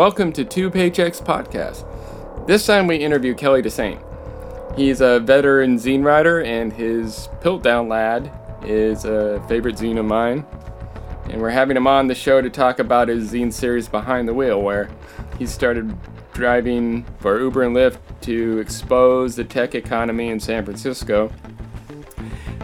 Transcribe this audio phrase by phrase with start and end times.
[0.00, 1.84] Welcome to Two Paychecks Podcast.
[2.46, 4.02] This time we interview Kelly Dessaint.
[4.74, 8.32] He's a veteran zine writer, and his Piltdown Lad
[8.64, 10.46] is a favorite zine of mine.
[11.28, 14.32] And we're having him on the show to talk about his zine series Behind the
[14.32, 14.88] Wheel, where
[15.38, 15.94] he started
[16.32, 21.30] driving for Uber and Lyft to expose the tech economy in San Francisco.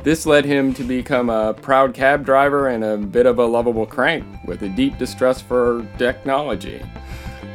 [0.05, 3.85] This led him to become a proud cab driver and a bit of a lovable
[3.85, 6.83] crank with a deep distrust for technology.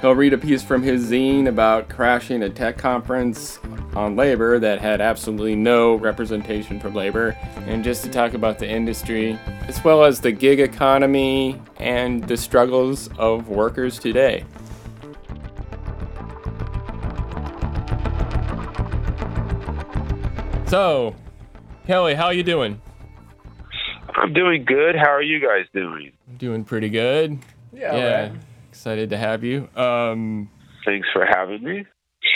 [0.01, 3.59] He'll read a piece from his zine about crashing a tech conference
[3.95, 7.37] on labor that had absolutely no representation for labor,
[7.67, 9.37] and just to talk about the industry,
[9.67, 14.43] as well as the gig economy and the struggles of workers today.
[20.65, 21.15] So,
[21.85, 22.81] Kelly, how are you doing?
[24.15, 24.95] I'm doing good.
[24.95, 26.11] How are you guys doing?
[26.37, 27.37] Doing pretty good.
[27.71, 27.95] Yeah.
[27.95, 28.31] Yeah.
[28.81, 29.69] Excited to have you.
[29.75, 30.49] Um,
[30.85, 31.85] Thanks for having me.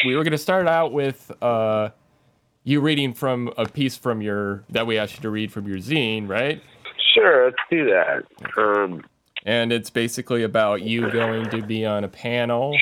[0.05, 1.89] we were going to start out with uh,
[2.63, 5.77] you reading from a piece from your that we asked you to read from your
[5.79, 6.61] zine, right?
[7.15, 8.25] Sure, let's do that.
[8.61, 9.03] Um,
[9.43, 12.77] And it's basically about you going to be on a panel.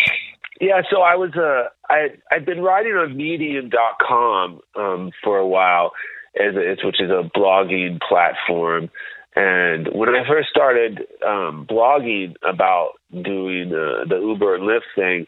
[0.59, 5.93] yeah, so I was uh, I I've been writing on Medium.com um, for a while,
[6.37, 8.89] as a, it's, which is a blogging platform.
[9.35, 15.25] And when I first started um, blogging about doing uh, the Uber and Lyft thing,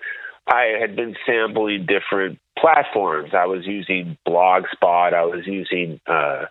[0.47, 3.31] I had been sampling different platforms.
[3.34, 5.14] I was using Blogspot.
[5.14, 6.45] I was using uh,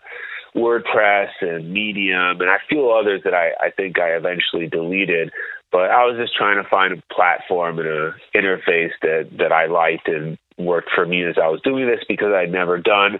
[0.55, 5.31] WordPress and Medium, and a few others that I, I think I eventually deleted.
[5.71, 9.65] But I was just trying to find a platform and a interface that that I
[9.65, 13.19] liked and worked for me as I was doing this because I'd never done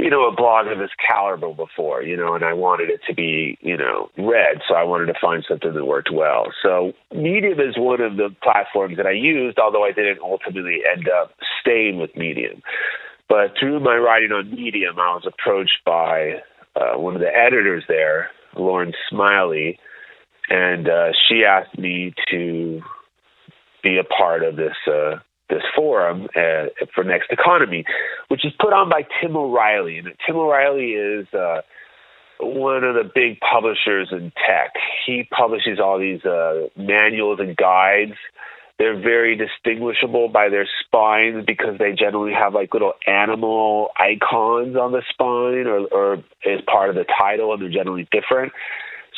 [0.00, 3.14] you know, a blog of this caliber before, you know, and I wanted it to
[3.14, 4.62] be, you know, read.
[4.66, 6.46] So I wanted to find something that worked well.
[6.62, 11.08] So Medium is one of the platforms that I used, although I didn't ultimately end
[11.08, 12.62] up staying with Medium.
[13.28, 16.40] But through my writing on Medium, I was approached by
[16.76, 19.78] uh, one of the editors there, Lauren Smiley,
[20.48, 22.80] and uh, she asked me to
[23.82, 25.16] be a part of this uh,
[25.50, 27.84] this forum uh, for Next Economy,
[28.28, 29.98] which is put on by Tim O'Reilly.
[29.98, 31.60] And Tim O'Reilly is uh,
[32.40, 34.74] one of the big publishers in tech.
[35.06, 38.14] He publishes all these uh, manuals and guides.
[38.78, 44.92] They're very distinguishable by their spines because they generally have like little animal icons on
[44.92, 46.12] the spine or, or
[46.46, 48.52] as part of the title, and they're generally different.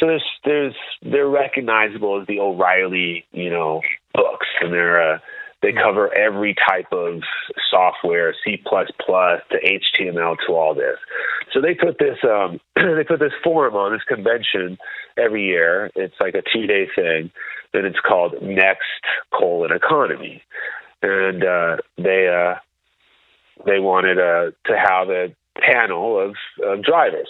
[0.00, 3.82] So there's there's they're recognizable as the O'Reilly, you know,
[4.15, 5.19] books, and they're uh,
[5.62, 7.22] they cover every type of
[7.70, 9.58] software, C++ to
[10.00, 10.98] HTML to all this.
[11.52, 14.78] So they put this um, they put this forum on this convention
[15.16, 15.90] every year.
[15.94, 17.30] It's like a two day thing,
[17.72, 18.82] and it's called Next
[19.32, 20.42] Colon Economy,
[21.02, 22.58] and uh, they uh,
[23.64, 26.34] they wanted uh, to have a panel of,
[26.64, 27.28] of drivers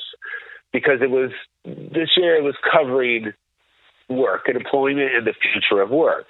[0.73, 1.31] because it was
[1.65, 3.33] this year it was covering
[4.09, 6.27] work and employment and the future of work.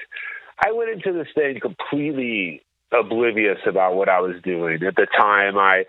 [0.64, 2.62] I went into this thing completely
[2.92, 4.82] oblivious about what I was doing.
[4.84, 5.84] At the time, I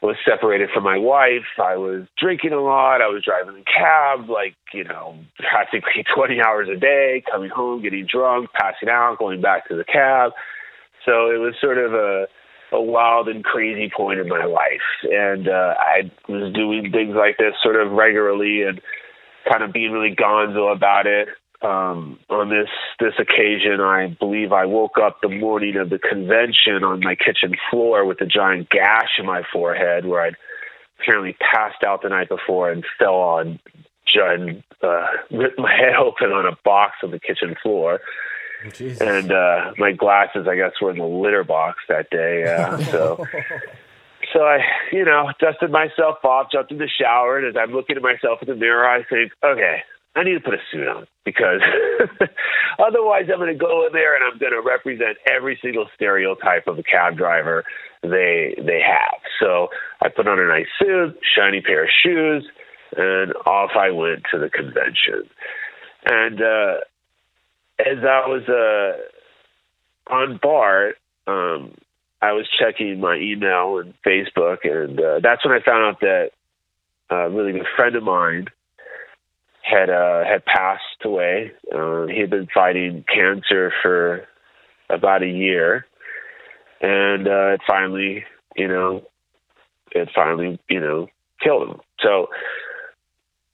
[0.00, 1.58] was separated from my wife.
[1.62, 3.02] I was drinking a lot.
[3.02, 7.82] I was driving a cab, like, you know, practically 20 hours a day, coming home,
[7.82, 10.32] getting drunk, passing out, going back to the cab.
[11.04, 12.26] So it was sort of a,
[12.72, 14.88] a wild and crazy point in my life.
[15.02, 18.80] And uh, I was doing things like this sort of regularly and
[19.50, 21.28] kind of being really gonzo about it
[21.62, 22.68] um, on this
[23.00, 27.56] this occasion, I believe I woke up the morning of the convention on my kitchen
[27.70, 30.36] floor with a giant gash in my forehead, where I'd
[31.00, 33.58] apparently passed out the night before and fell on
[34.14, 38.00] and uh, ripped my head open on a box on the kitchen floor.
[38.72, 39.00] Jesus.
[39.00, 42.44] And uh, my glasses, I guess, were in the litter box that day.
[42.44, 43.26] Uh, so.
[44.32, 44.58] So I,
[44.92, 48.42] you know, dusted myself off, jumped in the shower, and as I'm looking at myself
[48.42, 49.82] in the mirror, I think, okay,
[50.18, 51.60] I need to put a suit on because
[52.78, 56.66] otherwise I'm going to go in there and I'm going to represent every single stereotype
[56.66, 57.64] of a cab driver
[58.02, 59.20] they they have.
[59.40, 59.68] So
[60.02, 62.44] I put on a nice suit, shiny pair of shoes,
[62.96, 65.30] and off I went to the convention.
[66.04, 66.78] And uh,
[67.78, 70.96] as I was uh, on BART,
[71.28, 71.74] um,
[72.20, 76.30] I was checking my email and Facebook, and uh, that's when I found out that
[77.10, 78.48] a really good friend of mine
[79.68, 81.52] had uh, had passed away.
[81.72, 84.26] Uh, he had been fighting cancer for
[84.90, 85.86] about a year,
[86.80, 88.24] and uh, it finally,
[88.56, 89.06] you know,
[89.92, 91.08] it finally, you know,
[91.42, 91.80] killed him.
[92.00, 92.28] So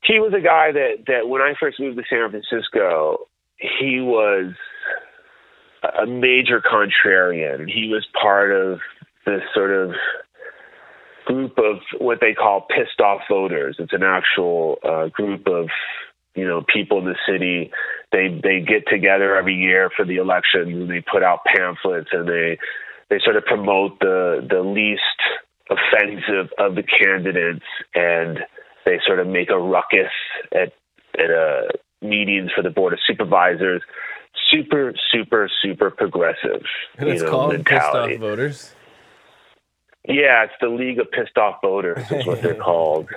[0.03, 3.27] he was a guy that that when I first moved to San Francisco,
[3.59, 4.55] he was
[5.99, 7.69] a major contrarian.
[7.69, 8.79] He was part of
[9.27, 9.93] this sort of
[11.25, 13.77] group of what they call pissed off voters.
[13.79, 15.69] It's an actual uh, group of
[16.35, 17.71] you know people in the city.
[18.13, 22.29] They they get together every year for the elections and they put out pamphlets and
[22.29, 22.59] they
[23.11, 25.01] they sort of promote the the least
[25.71, 28.41] offensive of the candidates and
[28.85, 30.13] they sort of make a ruckus
[30.53, 30.73] at
[31.19, 31.69] at uh,
[32.03, 33.83] meetings for the board of supervisors.
[34.51, 36.63] Super, super, super progressive.
[36.99, 38.15] And it's know, called mentality.
[38.15, 38.75] pissed off voters.
[40.07, 43.09] Yeah, it's the League of Pissed Off Voters is what they're called.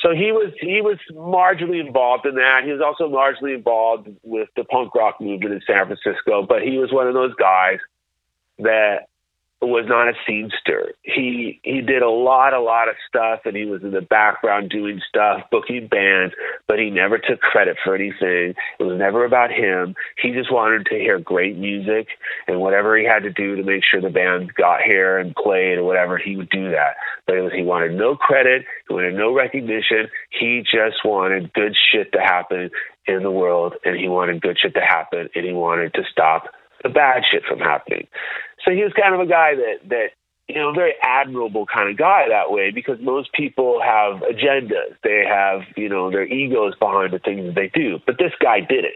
[0.00, 2.62] So he was he was marginally involved in that.
[2.64, 6.78] He was also largely involved with the punk rock movement in San Francisco, but he
[6.78, 7.78] was one of those guys
[8.58, 9.06] that
[9.62, 10.92] was not a scenester.
[11.02, 14.68] He he did a lot, a lot of stuff, and he was in the background
[14.70, 16.34] doing stuff, booking bands,
[16.68, 18.54] but he never took credit for anything.
[18.78, 19.94] It was never about him.
[20.22, 22.08] He just wanted to hear great music,
[22.46, 25.78] and whatever he had to do to make sure the band got here and played
[25.78, 26.96] or whatever, he would do that.
[27.26, 30.08] But was he wanted no credit, he wanted no recognition.
[30.30, 32.70] He just wanted good shit to happen
[33.06, 36.44] in the world, and he wanted good shit to happen, and he wanted to stop
[36.82, 38.06] the bad shit from happening.
[38.66, 40.08] So he was kind of a guy that that
[40.48, 44.94] you know, very admirable kind of guy that way because most people have agendas.
[45.02, 47.98] They have, you know, their egos behind the things that they do.
[48.06, 48.94] But this guy did it.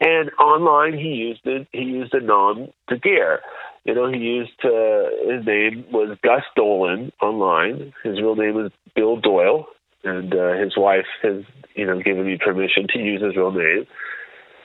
[0.00, 3.40] And online he used it he used a nom de guerre.
[3.84, 7.92] You know, he used uh, his name was Gus Dolan online.
[8.02, 9.66] His real name was Bill Doyle,
[10.04, 13.86] and uh, his wife has, you know, given me permission to use his real name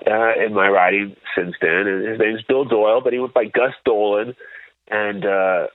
[0.07, 1.87] uh, in my writing since then.
[1.87, 4.35] And his name's Bill Doyle, but he went by Gus Dolan,
[4.89, 5.67] and uh,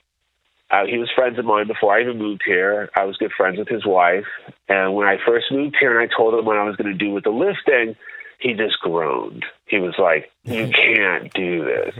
[0.71, 2.89] uh, he was friends of mine before I even moved here.
[2.95, 4.25] I was good friends with his wife,
[4.69, 6.97] and when I first moved here, and I told him what I was going to
[6.97, 7.95] do with the listing,
[8.39, 9.45] he just groaned.
[9.65, 11.95] He was like, "You can't do this."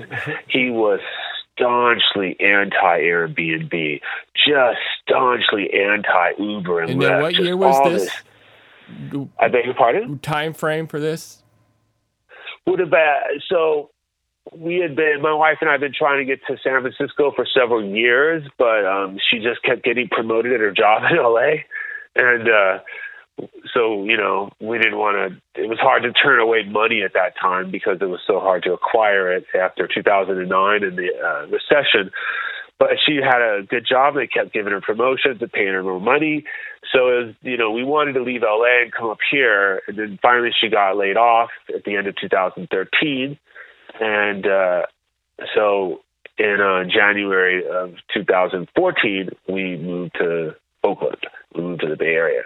[0.47, 0.99] He was
[1.53, 4.01] staunchly anti Airbnb,
[4.35, 7.21] just staunchly anti Uber and, And then Lyft.
[7.21, 8.09] what year was all this?
[9.39, 10.19] I beg your pardon.
[10.19, 11.40] Time frame for this?
[12.65, 12.93] Would have
[13.49, 13.89] so
[14.55, 17.31] we had been my wife and I had been trying to get to San Francisco
[17.35, 21.63] for several years, but um she just kept getting promoted at her job in LA
[22.15, 22.79] and uh
[23.73, 25.17] so you know we didn't want
[25.55, 28.39] to it was hard to turn away money at that time because it was so
[28.39, 32.11] hard to acquire it after 2009 and the uh, recession.
[32.79, 34.15] But she had a good job.
[34.15, 36.45] They kept giving her promotions and paying her more money
[36.91, 39.81] so it was you know we wanted to leave la and come up here.
[39.87, 43.37] And then finally she got laid off at the end of 2013
[43.99, 44.81] and uh
[45.55, 46.01] so
[46.37, 51.17] in uh, January of 2014 we moved to Oakland.
[51.55, 52.43] We moved to the Bay Area.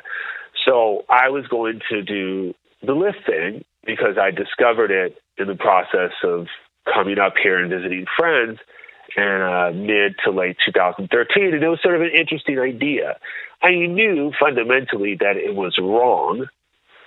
[0.65, 5.55] So I was going to do the Lyft thing because I discovered it in the
[5.55, 6.47] process of
[6.91, 8.59] coming up here and visiting friends
[9.17, 11.53] in uh, mid to late 2013.
[11.53, 13.17] And it was sort of an interesting idea.
[13.61, 16.47] I knew fundamentally that it was wrong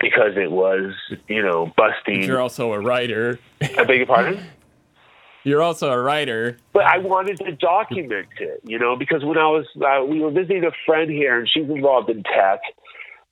[0.01, 0.93] because it was,
[1.29, 2.23] you know, busting.
[2.23, 3.39] You're also a writer.
[3.61, 4.43] I beg your pardon?
[5.45, 6.59] You're also a writer.
[6.75, 10.31] but I wanted to document it, you know, because when I was, uh, we were
[10.31, 12.61] visiting a friend here and she's involved in tech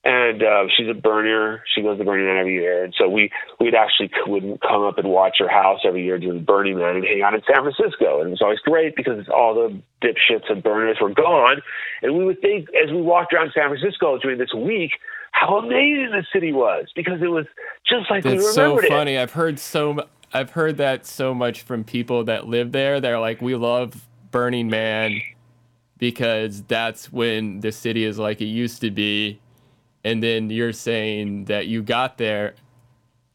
[0.06, 1.64] and uh, she's a burner.
[1.74, 4.98] She goes to Burning Man every year, and so we we'd actually would come up
[4.98, 8.20] and watch her house every year during Burning Man and hang out in San Francisco,
[8.20, 11.60] and it was always great because all the dipshits and burners were gone,
[12.02, 14.92] and we would think as we walked around San Francisco during this week
[15.32, 17.44] how amazing the city was because it was
[17.86, 18.88] just like we That's so remembered it.
[18.88, 19.18] funny.
[19.18, 23.00] I've heard so I've heard that so much from people that live there.
[23.00, 25.20] They're like, we love Burning Man
[25.98, 29.40] because that's when the city is like it used to be.
[30.06, 32.54] And then you're saying that you got there.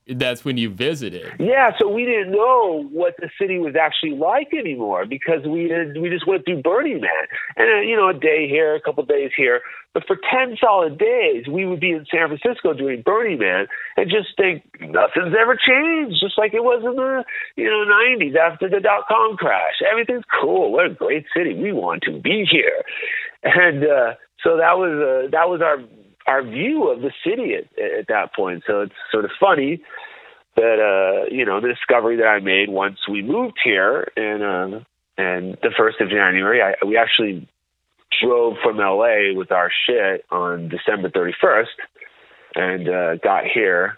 [0.08, 1.32] That's when you visited.
[1.38, 6.10] Yeah, so we didn't know what the city was actually like anymore because we we
[6.10, 7.26] just went through Burning Man,
[7.58, 9.62] and uh, you know, a day here, a couple days here.
[9.94, 14.10] But for ten solid days, we would be in San Francisco doing Burning Man and
[14.10, 17.24] just think nothing's ever changed, just like it was in the
[17.58, 19.76] you know '90s after the dot com crash.
[19.90, 20.72] Everything's cool.
[20.72, 21.54] What a great city.
[21.54, 22.82] We want to be here,
[23.44, 24.14] and uh,
[24.44, 25.78] so that was uh, that was our
[26.32, 27.66] our view of the city at,
[28.00, 28.64] at that point.
[28.66, 29.82] So it's sort of funny
[30.56, 34.80] that uh, you know the discovery that I made once we moved here, and uh,
[35.18, 37.48] and the first of January, I, we actually
[38.22, 41.66] drove from LA with our shit on December 31st,
[42.56, 43.98] and uh, got here,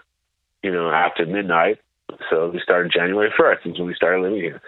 [0.62, 1.80] you know, after midnight.
[2.30, 4.62] So we started January 1st, is when we started living here.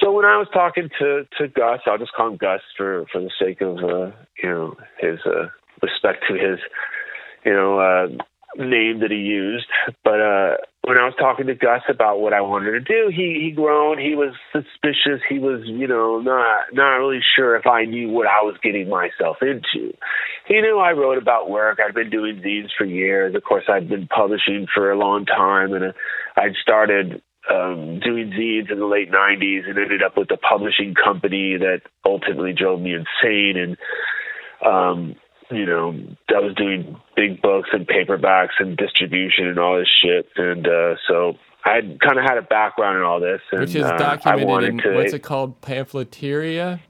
[0.00, 3.20] So when I was talking to to Gus, I'll just call him Gus for for
[3.20, 4.10] the sake of uh,
[4.42, 5.48] you know his uh,
[5.82, 6.58] respect to his
[7.44, 8.08] you know uh,
[8.56, 9.66] name that he used.
[10.04, 13.40] But uh, when I was talking to Gus about what I wanted to do, he
[13.42, 14.00] he groaned.
[14.00, 15.20] He was suspicious.
[15.28, 18.88] He was, you know, not not really sure if I knew what I was getting
[18.88, 19.94] myself into.
[20.46, 21.78] He knew I wrote about work.
[21.78, 23.34] I'd been doing zines for years.
[23.34, 25.92] Of course, I'd been publishing for a long time, and uh,
[26.36, 27.20] I'd started
[27.50, 31.82] um, doing zines in the late '90s, and ended up with a publishing company that
[32.06, 33.56] ultimately drove me insane.
[33.56, 33.76] And
[34.64, 35.16] um,
[35.50, 40.28] you know, I was doing big books and paperbacks and distribution and all this shit.
[40.36, 43.40] And uh, so I kind of had a background in all this.
[43.50, 45.60] And, Which is uh, documented in, to, what's it called?
[45.60, 46.80] Pamphleteria?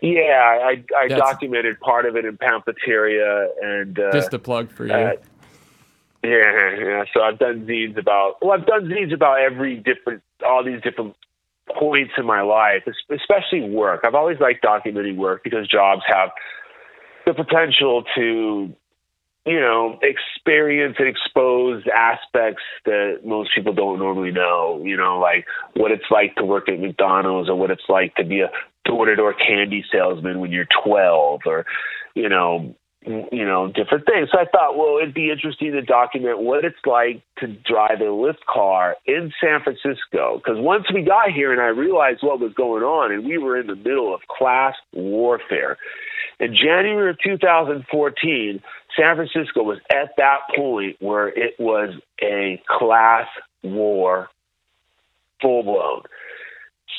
[0.00, 3.48] Yeah, I, I documented part of it in Pamphleteria.
[3.62, 4.92] and uh, Just a plug for you.
[4.92, 7.04] Yeah, yeah.
[7.12, 11.16] So I've done zines about, well, I've done zines about every different, all these different
[11.78, 14.00] points in my life, especially work.
[14.04, 16.30] I've always liked documenting work because jobs have
[17.26, 18.74] the potential to
[19.46, 24.80] you know, experience and expose aspects that most people don't normally know.
[24.82, 28.24] You know, like what it's like to work at McDonald's or what it's like to
[28.24, 28.50] be a
[28.86, 31.66] door to door candy salesman when you're 12 or,
[32.14, 32.74] you know,
[33.06, 34.30] you know, different things.
[34.32, 38.04] So I thought, well, it'd be interesting to document what it's like to drive a
[38.04, 40.40] Lyft car in San Francisco.
[40.42, 43.60] Because once we got here and I realized what was going on, and we were
[43.60, 45.76] in the middle of class warfare.
[46.40, 48.62] In January of 2014,
[48.96, 53.26] San Francisco was at that point where it was a class
[53.62, 54.28] war
[55.40, 56.02] full blown.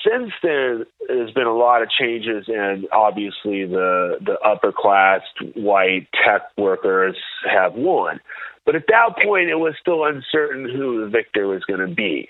[0.05, 5.21] Since then, there's been a lot of changes, and obviously the the upper class
[5.55, 7.17] white tech workers
[7.49, 8.19] have won.
[8.65, 12.29] But at that point, it was still uncertain who the victor was going to be.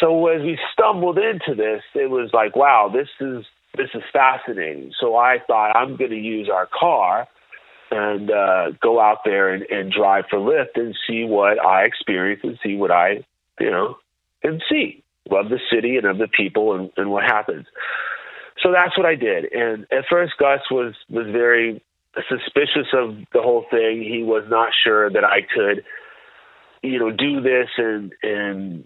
[0.00, 3.44] So as we stumbled into this, it was like, wow, this is
[3.76, 4.92] this is fascinating.
[5.00, 7.26] So I thought I'm going to use our car
[7.90, 12.40] and uh, go out there and, and drive for Lyft and see what I experience
[12.42, 13.24] and see what I,
[13.60, 13.96] you know,
[14.42, 17.66] and see of the city and of the people and, and what happens.
[18.62, 19.52] So that's what I did.
[19.52, 21.82] And at first, Gus was was very
[22.28, 24.02] suspicious of the whole thing.
[24.02, 25.84] He was not sure that I could,
[26.82, 28.84] you know, do this and and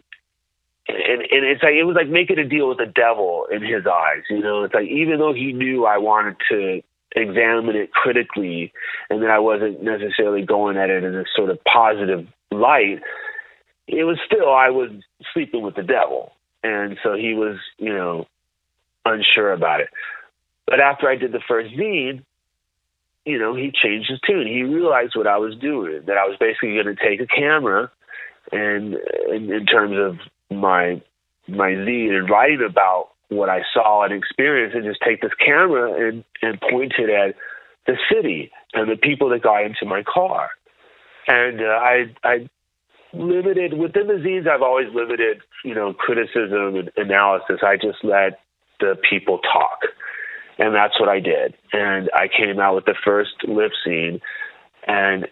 [0.88, 3.86] and, and it's like it was like making a deal with the devil in his
[3.86, 4.22] eyes.
[4.30, 6.82] You know, it's like even though he knew I wanted to
[7.14, 8.72] examine it critically
[9.10, 13.00] and that I wasn't necessarily going at it in a sort of positive light,
[13.86, 14.90] it was still I was
[15.32, 16.32] sleeping with the devil.
[16.62, 18.26] And so he was, you know,
[19.04, 19.88] unsure about it.
[20.66, 22.24] But after I did the first zine,
[23.24, 24.46] you know, he changed his tune.
[24.46, 27.90] He realized what I was doing, that I was basically going to take a camera
[28.50, 28.96] and
[29.30, 30.18] in, in terms of
[30.50, 31.02] my
[31.46, 36.08] my zine and writing about what I saw and experienced, and just take this camera
[36.08, 37.34] and and point it at
[37.86, 40.50] the city and the people that got into my car.
[41.26, 42.48] And uh, I I
[43.12, 44.48] limited within the zines.
[44.48, 47.60] I've always limited, you know, criticism and analysis.
[47.62, 48.40] I just let
[48.80, 49.80] the people talk,
[50.58, 51.54] and that's what I did.
[51.72, 54.20] And I came out with the first Lyft zine,
[54.86, 55.26] and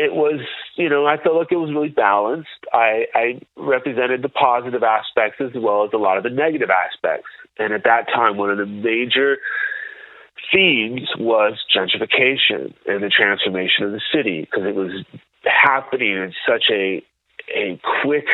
[0.00, 0.40] it was,
[0.76, 2.48] you know, I felt like it was really balanced.
[2.72, 7.28] I, I represented the positive aspects as well as a lot of the negative aspects.
[7.58, 9.36] And at that time, one of the major
[10.50, 15.04] themes was gentrification and the transformation of the city because it was
[15.44, 17.04] happening in such a
[17.54, 18.24] a quick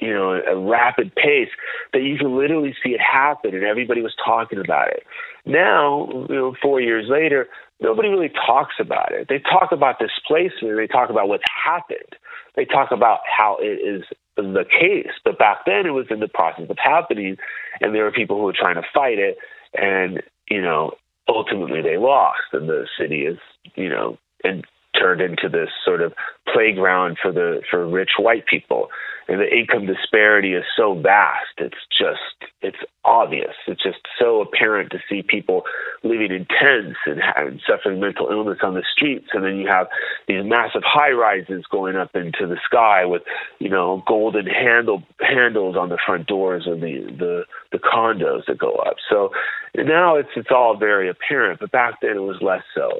[0.00, 1.50] you know a rapid pace
[1.92, 5.02] that you can literally see it happen and everybody was talking about it
[5.46, 7.48] now you know 4 years later
[7.80, 9.28] nobody really talks about it.
[9.28, 10.76] They talk about displacement.
[10.76, 12.16] They talk about what's happened.
[12.56, 14.04] They talk about how it is
[14.36, 15.12] the case.
[15.24, 17.36] But back then, it was in the process of happening,
[17.80, 19.36] and there were people who were trying to fight it,
[19.74, 20.92] and you know,
[21.28, 23.38] ultimately they lost, and the city is,
[23.76, 24.64] you know, and
[24.98, 26.12] turned into this sort of
[26.52, 28.88] playground for the for rich white people
[29.30, 31.54] and the income disparity is so vast.
[31.58, 33.54] It's just, it's obvious.
[33.68, 35.62] It's just so apparent to see people
[36.02, 39.28] living in tents and, and suffering mental illness on the streets.
[39.32, 39.86] And then you have
[40.26, 43.22] these massive high rises going up into the sky with,
[43.60, 48.58] you know, golden handle handles on the front doors of the, the, the condos that
[48.58, 48.96] go up.
[49.08, 49.30] So
[49.76, 52.98] now it's, it's all very apparent, but back then it was less so.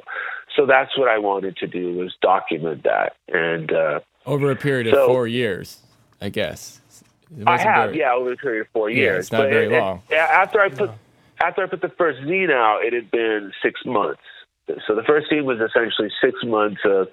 [0.55, 3.13] So that's what I wanted to do was document that.
[3.27, 5.81] And, uh, over a period of so, four years.
[6.21, 6.79] I guess.
[7.45, 9.25] I have, very, yeah, over a period of four yeah, years.
[9.25, 10.03] It's not but very it, long.
[10.09, 10.91] It, after I put
[11.43, 14.21] after I put the first zine out, it had been six months.
[14.87, 17.07] So the first zine was essentially six months of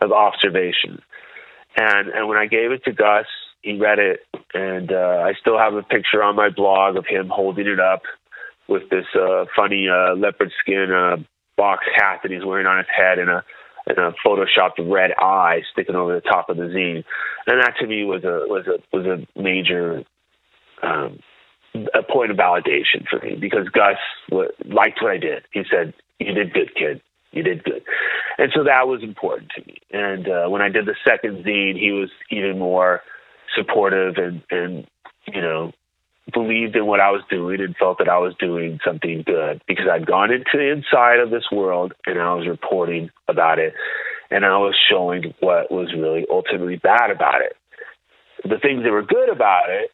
[0.00, 1.02] of observation,
[1.76, 3.26] and and when I gave it to Gus,
[3.62, 4.20] he read it,
[4.54, 8.02] and uh, I still have a picture on my blog of him holding it up
[8.68, 11.16] with this uh, funny uh, leopard skin uh,
[11.56, 13.44] box hat that he's wearing on his head and a
[13.86, 17.04] and a photoshopped red eye sticking over the top of the zine,
[17.46, 20.04] and that to me was a was a was a major
[20.82, 21.18] um,
[21.92, 23.96] a point of validation for me because Gus
[24.30, 25.44] liked what I did.
[25.52, 27.02] He said, "You did good, kid.
[27.32, 27.82] You did good,"
[28.38, 29.78] and so that was important to me.
[29.90, 33.02] And uh, when I did the second zine, he was even more
[33.54, 34.86] supportive and and
[35.26, 35.72] you know
[36.32, 39.86] believed in what I was doing and felt that I was doing something good because
[39.90, 43.74] I'd gone into the inside of this world and I was reporting about it
[44.30, 47.56] and I was showing what was really ultimately bad about it.
[48.42, 49.90] The things that were good about it,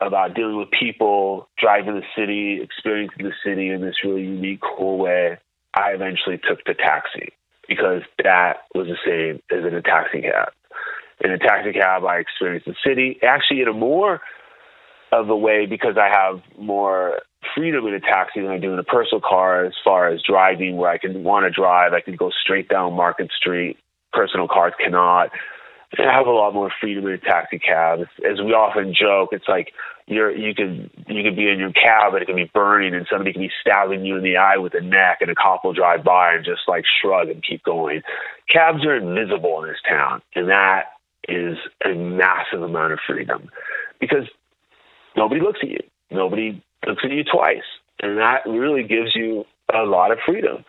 [0.00, 4.98] about dealing with people, driving the city, experiencing the city in this really unique, cool
[4.98, 5.38] way,
[5.74, 7.32] I eventually took the taxi
[7.68, 10.48] because that was the same as in a taxi cab.
[11.22, 14.22] In a taxi cab, I experienced the city actually in a more
[15.12, 17.20] of a way because I have more
[17.54, 20.76] freedom in a taxi than I do in a personal car as far as driving
[20.76, 21.92] where I can want to drive.
[21.92, 23.78] I can go straight down Market Street.
[24.12, 25.30] Personal cars cannot.
[25.98, 28.00] I have a lot more freedom in a taxi cab.
[28.00, 29.72] As we often joke, it's like
[30.06, 33.06] you're you could you could be in your cab and it can be burning and
[33.10, 35.72] somebody can be stabbing you in the eye with a neck and a cop will
[35.72, 38.02] drive by and just like shrug and keep going.
[38.48, 40.86] Cabs are invisible in this town and that
[41.28, 43.48] is a massive amount of freedom
[44.00, 44.26] because
[45.20, 45.80] nobody looks at you.
[46.10, 47.68] Nobody looks at you twice.
[48.02, 50.64] And that really gives you a lot of freedom.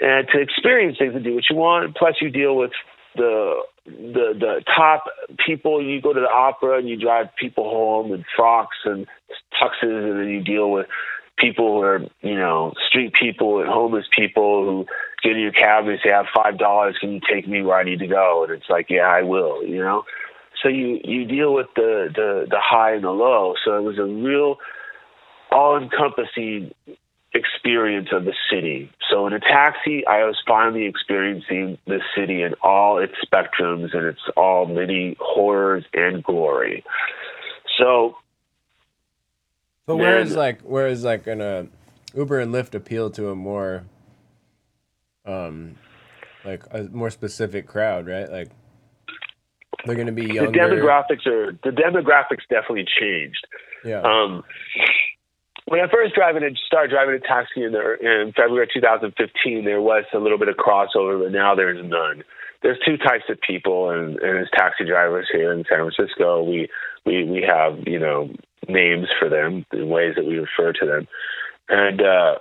[0.00, 1.96] And to experience things and do what you want.
[1.96, 2.72] Plus you deal with
[3.14, 5.04] the the the top
[5.44, 9.06] people you go to the opera and you drive people home in frocks and
[9.60, 10.86] tuxes and then you deal with
[11.36, 14.86] people who are you know street people and homeless people who
[15.22, 17.76] get in your cab and say I have five dollars can you take me where
[17.76, 20.04] I need to go and it's like yeah I will you know
[20.62, 23.54] so you you deal with the the the high and the low.
[23.64, 24.56] So it was a real
[25.50, 26.72] all encompassing
[27.34, 28.90] experience of the city.
[29.10, 34.04] So in a taxi, I was finally experiencing the city in all its spectrums and
[34.06, 36.84] its all many horrors and glory.
[37.78, 38.16] So
[39.86, 41.66] But whereas like whereas like in a
[42.14, 43.84] Uber and Lyft appeal to a more
[45.24, 45.76] um
[46.44, 48.30] like a more specific crowd, right?
[48.30, 48.50] Like
[49.84, 50.50] they're going to be younger.
[50.50, 53.46] The demographics are the demographics definitely changed.
[53.84, 54.02] Yeah.
[54.02, 54.44] Um,
[55.66, 59.80] when I first driving and started driving a taxi in, the, in February 2015, there
[59.80, 62.24] was a little bit of crossover, but now there's none.
[62.62, 66.68] There's two types of people, and, and as taxi drivers here in San Francisco, we
[67.04, 68.30] we we have you know
[68.68, 71.08] names for them in ways that we refer to them,
[71.68, 72.34] and uh,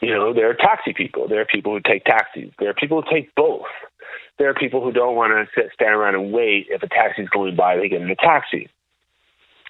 [0.00, 1.26] you know there are taxi people.
[1.26, 2.52] There are people who take taxis.
[2.60, 3.66] There are people who take both
[4.38, 6.66] there are people who don't want to sit, stand around and wait.
[6.68, 8.68] If a taxi's going by, they get in a taxi.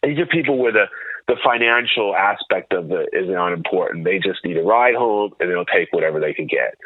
[0.02, 0.86] These are people where the,
[1.28, 4.04] the financial aspect of it is not important.
[4.04, 6.76] They just need a ride home and they'll take whatever they can get.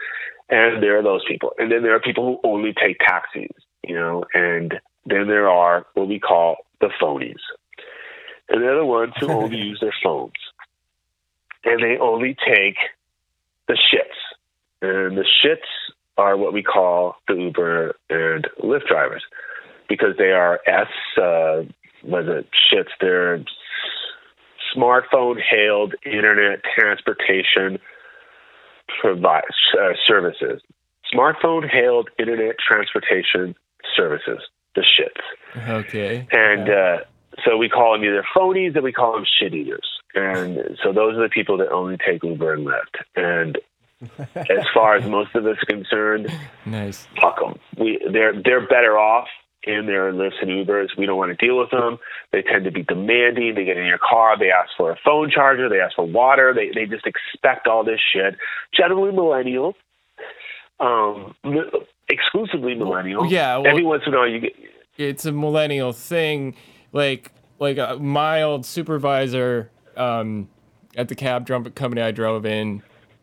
[0.49, 1.53] And there are those people.
[1.59, 3.51] And then there are people who only take taxis,
[3.87, 7.41] you know, and then there are what we call the phonies.
[8.49, 10.33] And they're the ones who only use their phones.
[11.64, 12.77] And they only take
[13.67, 14.17] the shits.
[14.81, 15.67] And the shits
[16.18, 19.22] are what we call the Uber and Lyft drivers
[19.88, 21.62] because they are S, uh,
[22.04, 22.90] was it shits?
[23.00, 23.42] They're
[24.76, 27.78] smartphone hailed internet transportation
[29.00, 30.62] provide, uh, services.
[31.12, 33.54] Smartphone hailed internet transportation
[33.96, 34.40] services,
[34.74, 35.68] the shits.
[35.68, 36.26] Okay.
[36.31, 36.74] And yeah.
[36.74, 36.98] uh,
[37.44, 39.87] so we call them either phonies or we call them shit eaters.
[40.14, 43.02] And so those are the people that only take Uber and Lyft.
[43.16, 43.59] And
[44.34, 46.28] as far as most of us are concerned.
[46.64, 47.06] Nice.
[47.20, 47.58] Fuck them.
[47.76, 49.26] We they're they're better off
[49.64, 50.88] in their Lyfts and Ubers.
[50.96, 51.98] We don't want to deal with them.
[52.32, 53.54] They tend to be demanding.
[53.54, 54.38] They get in your car.
[54.38, 55.68] They ask for a phone charger.
[55.68, 56.54] They ask for water.
[56.54, 58.37] They they just expect all this shit.
[58.76, 59.74] Generally millennials.
[60.80, 61.34] Um,
[62.08, 63.30] exclusively millennials.
[63.30, 63.56] Yeah.
[63.58, 64.54] Well, Every once in a while you get.
[64.96, 66.54] It's a millennial thing.
[66.92, 70.48] Like like a, my old supervisor um,
[70.96, 72.82] at the cab company I drove in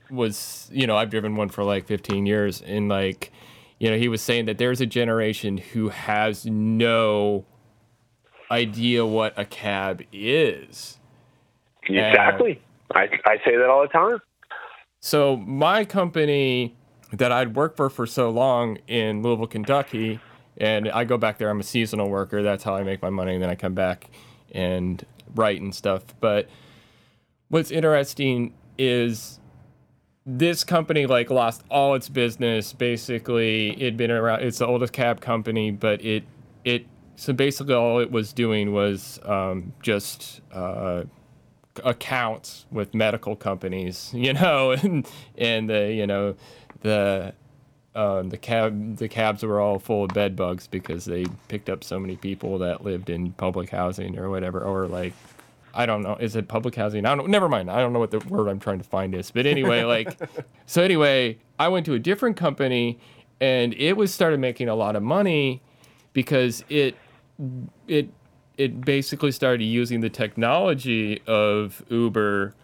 [0.10, 3.32] was, you know, I've driven one for like 15 years, and like,
[3.80, 7.46] you know, he was saying that there's a generation who has no
[8.52, 11.00] idea what a cab is.
[11.84, 12.62] Exactly.
[12.94, 14.20] I, I say that all the time.
[15.00, 16.76] So my company
[17.13, 20.20] that I'd worked for for so long in Louisville, Kentucky,
[20.58, 21.50] and I go back there.
[21.50, 22.41] I'm a seasonal worker.
[22.41, 23.34] That's how I make my money.
[23.34, 24.10] And then I come back
[24.52, 26.04] and write and stuff.
[26.20, 26.50] But
[27.50, 29.39] what's interesting is
[30.25, 32.73] this company like lost all its business.
[32.73, 34.41] Basically, it'd been around.
[34.41, 36.23] It's the oldest cab company, but it
[36.63, 41.03] it so basically all it was doing was um, just uh,
[41.83, 45.07] accounts with medical companies, you know, and
[45.38, 46.35] and the you know
[46.81, 47.33] the
[47.93, 51.83] um, the cab the cabs were all full of bed bugs because they picked up
[51.83, 55.13] so many people that lived in public housing or whatever, or like
[55.75, 56.15] I don't know.
[56.19, 57.05] Is it public housing?
[57.05, 57.29] I don't.
[57.29, 57.69] Never mind.
[57.69, 59.31] I don't know what the word I'm trying to find is.
[59.31, 60.17] But anyway, like,
[60.65, 62.99] so anyway, I went to a different company,
[63.41, 65.61] and it was started making a lot of money
[66.13, 66.95] because it
[67.88, 68.09] it
[68.57, 72.55] it basically started using the technology of Uber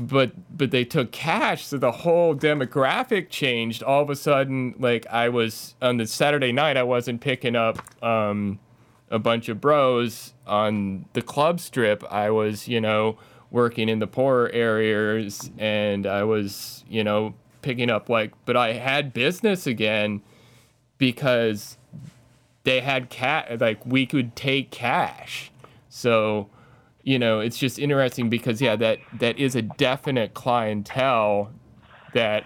[0.00, 5.06] but but they took cash so the whole demographic changed all of a sudden like
[5.08, 8.58] i was on the saturday night i wasn't picking up um,
[9.10, 13.18] a bunch of bros on the club strip i was you know
[13.50, 18.72] working in the poorer areas and i was you know picking up like but i
[18.72, 20.22] had business again
[20.98, 21.76] because
[22.64, 25.50] they had cat like we could take cash
[25.88, 26.48] so
[27.02, 31.50] you know, it's just interesting because yeah, that that is a definite clientele
[32.14, 32.44] that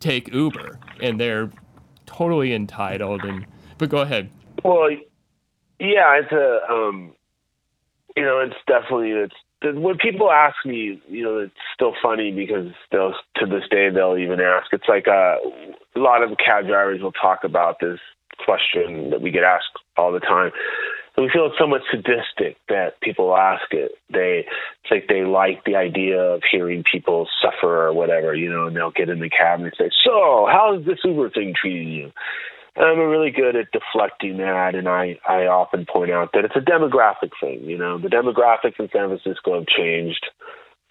[0.00, 1.50] take Uber and they're
[2.06, 3.46] totally entitled and
[3.78, 4.30] but go ahead.
[4.64, 4.88] Well,
[5.78, 7.12] yeah, it's a um
[8.16, 12.72] you know, it's definitely it's when people ask me, you know, it's still funny because
[12.92, 14.66] they'll to this day they'll even ask.
[14.72, 15.36] It's like uh,
[15.94, 17.98] a lot of cab drivers will talk about this
[18.44, 20.52] question that we get asked all the time
[21.22, 23.92] we feel it's somewhat sadistic that people ask it.
[24.12, 24.44] They
[24.82, 28.76] it's like they like the idea of hearing people suffer or whatever, you know, and
[28.76, 32.12] they'll get in the cab and say, "So, how's this Uber thing treating you?"
[32.78, 36.60] I'm really good at deflecting that, and I I often point out that it's a
[36.60, 37.64] demographic thing.
[37.64, 40.26] You know, the demographics in San Francisco have changed,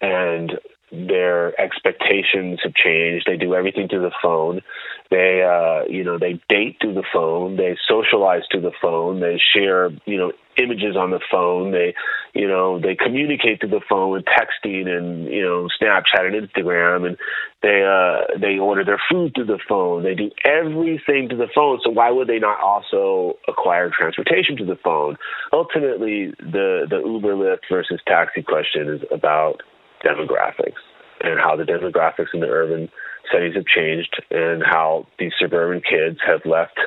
[0.00, 0.58] and
[0.90, 3.26] their expectations have changed.
[3.26, 4.62] They do everything through the phone.
[5.10, 7.56] They, uh, you know, they date through the phone.
[7.56, 9.20] They socialize through the phone.
[9.20, 11.72] They share, you know, images on the phone.
[11.72, 11.94] They,
[12.34, 17.06] you know, they communicate through the phone with texting and you know Snapchat and Instagram,
[17.06, 17.16] and
[17.62, 20.02] they uh, they order their food through the phone.
[20.02, 21.80] They do everything to the phone.
[21.82, 25.16] So why would they not also acquire transportation to the phone?
[25.52, 29.62] Ultimately, the the Uber Lyft versus taxi question is about
[30.04, 30.82] demographics
[31.20, 32.88] and how the demographics in the urban
[33.32, 36.78] settings have changed and how these suburban kids have left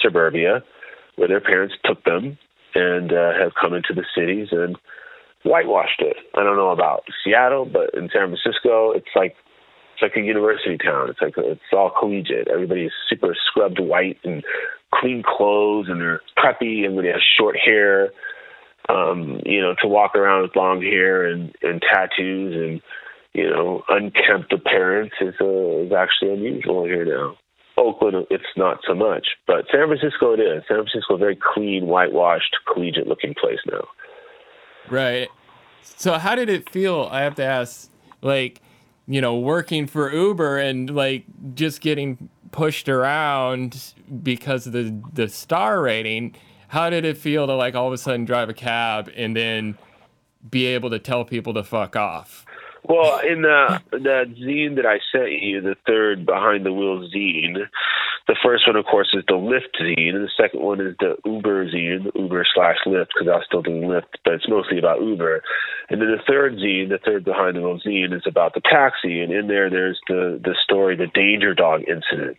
[0.00, 0.62] suburbia
[1.16, 2.38] where their parents took them
[2.74, 4.76] and uh, have come into the cities and
[5.44, 6.16] whitewashed it.
[6.34, 9.36] I don't know about Seattle, but in San Francisco, it's like
[9.94, 11.10] it's like a university town.
[11.10, 12.48] It's like it's all collegiate.
[12.48, 14.44] Everybody is super scrubbed white and
[14.94, 16.84] clean clothes, and they're preppy.
[16.84, 18.10] Everybody has short hair
[18.90, 22.82] um, you know, to walk around with long hair and, and tattoos and,
[23.32, 27.36] you know, unkempt appearance is, uh, is actually unusual here now.
[27.80, 30.62] Oakland, it's not so much, but San Francisco it is.
[30.68, 33.88] San Francisco, a very clean, whitewashed, collegiate-looking place now.
[34.88, 35.28] Right.
[35.82, 37.08] So, how did it feel?
[37.10, 37.90] I have to ask,
[38.22, 38.60] like,
[39.06, 45.28] you know, working for Uber and like just getting pushed around because of the the
[45.28, 46.34] star rating
[46.70, 49.76] how did it feel to like all of a sudden drive a cab and then
[50.48, 52.46] be able to tell people to fuck off?
[52.84, 57.68] Well, in the the zine that I sent you, the third behind the wheel zine,
[58.26, 61.16] the first one, of course, is the Lyft zine, and the second one is the
[61.24, 65.02] Uber zine, Uber slash Lyft, because I was still doing Lyft, but it's mostly about
[65.02, 65.42] Uber.
[65.90, 69.20] And then the third zine, the third behind the wheel zine, is about the taxi,
[69.20, 72.38] and in there, there's the the story, the Danger Dog incident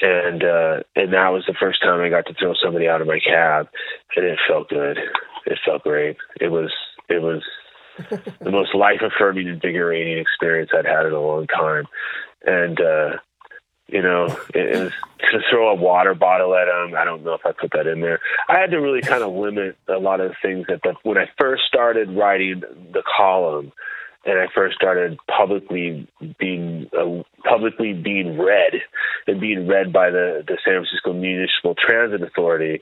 [0.00, 3.06] and uh, and that was the first time I got to throw somebody out of
[3.06, 3.68] my cab,
[4.16, 4.98] and it felt good.
[5.46, 6.16] It felt great.
[6.40, 6.72] It was
[7.08, 7.42] it was
[8.40, 11.86] the most life affirming, invigorating experience I'd had in a long time,
[12.44, 13.10] and uh,
[13.88, 14.92] you know, it, it was
[15.32, 16.96] to throw a water bottle at him.
[16.96, 18.20] I don't know if I put that in there.
[18.48, 21.26] I had to really kind of limit a lot of things that the, when I
[21.38, 22.60] first started writing
[22.92, 23.72] the column
[24.26, 28.72] and I first started publicly being uh, publicly being read
[29.26, 32.80] and being read by the the San Francisco Municipal Transit Authority.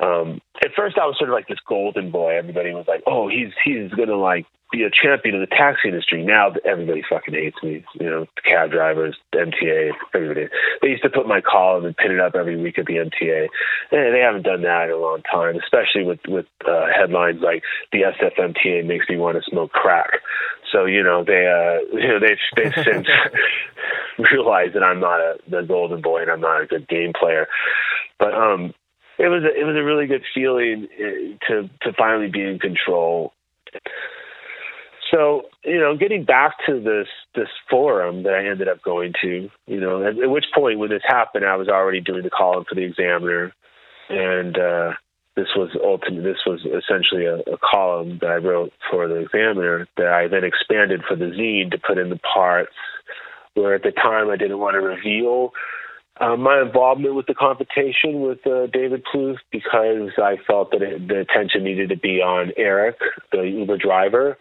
[0.00, 2.36] Um, at first, I was sort of like this golden boy.
[2.36, 6.24] Everybody was like, "Oh, he's he's gonna like be a champion of the taxi industry.
[6.24, 7.84] Now everybody fucking hates me.
[7.94, 10.48] You know, the cab drivers, the MTA, everybody.
[10.80, 13.48] They used to put my column and pin it up every week at the MTA,
[13.90, 15.56] and they haven't done that in a long time.
[15.56, 20.20] Especially with with uh, headlines like the SFMTA makes me want to smoke crack.
[20.72, 23.08] So you know they uh you know they've they've since
[24.32, 27.46] realized that I'm not a the golden boy and I'm not a good game player.
[28.18, 28.74] But um
[29.20, 32.58] it was a, it was a really good feeling eh, to to finally be in
[32.58, 33.32] control.
[35.10, 39.50] So you know, getting back to this this forum that I ended up going to,
[39.66, 42.64] you know, at, at which point when this happened, I was already doing the column
[42.68, 43.52] for the Examiner,
[44.08, 44.92] and uh,
[45.36, 49.86] this was ultimately this was essentially a, a column that I wrote for the Examiner
[49.96, 52.72] that I then expanded for the zine to put in the parts
[53.54, 55.52] where at the time I didn't want to reveal
[56.20, 61.08] uh, my involvement with the confrontation with uh, David Plouffe because I felt that it,
[61.08, 62.96] the attention needed to be on Eric,
[63.32, 64.36] the Uber driver,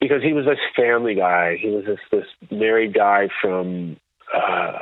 [0.00, 1.56] because he was this family guy.
[1.60, 3.96] He was this this married guy from
[4.34, 4.78] uh,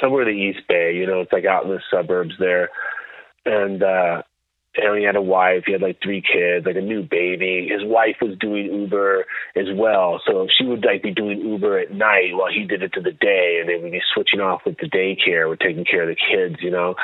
[0.00, 0.92] somewhere in the East Bay.
[0.94, 2.70] You know, it's like out in the suburbs there,
[3.46, 4.22] and uh,
[4.74, 5.64] he had a wife.
[5.66, 7.68] He had like three kids, like a new baby.
[7.70, 11.90] His wife was doing Uber as well, so she would like be doing Uber at
[11.90, 14.76] night while he did it to the day, and they would be switching off with
[14.78, 16.94] the daycare, with taking care of the kids, you know.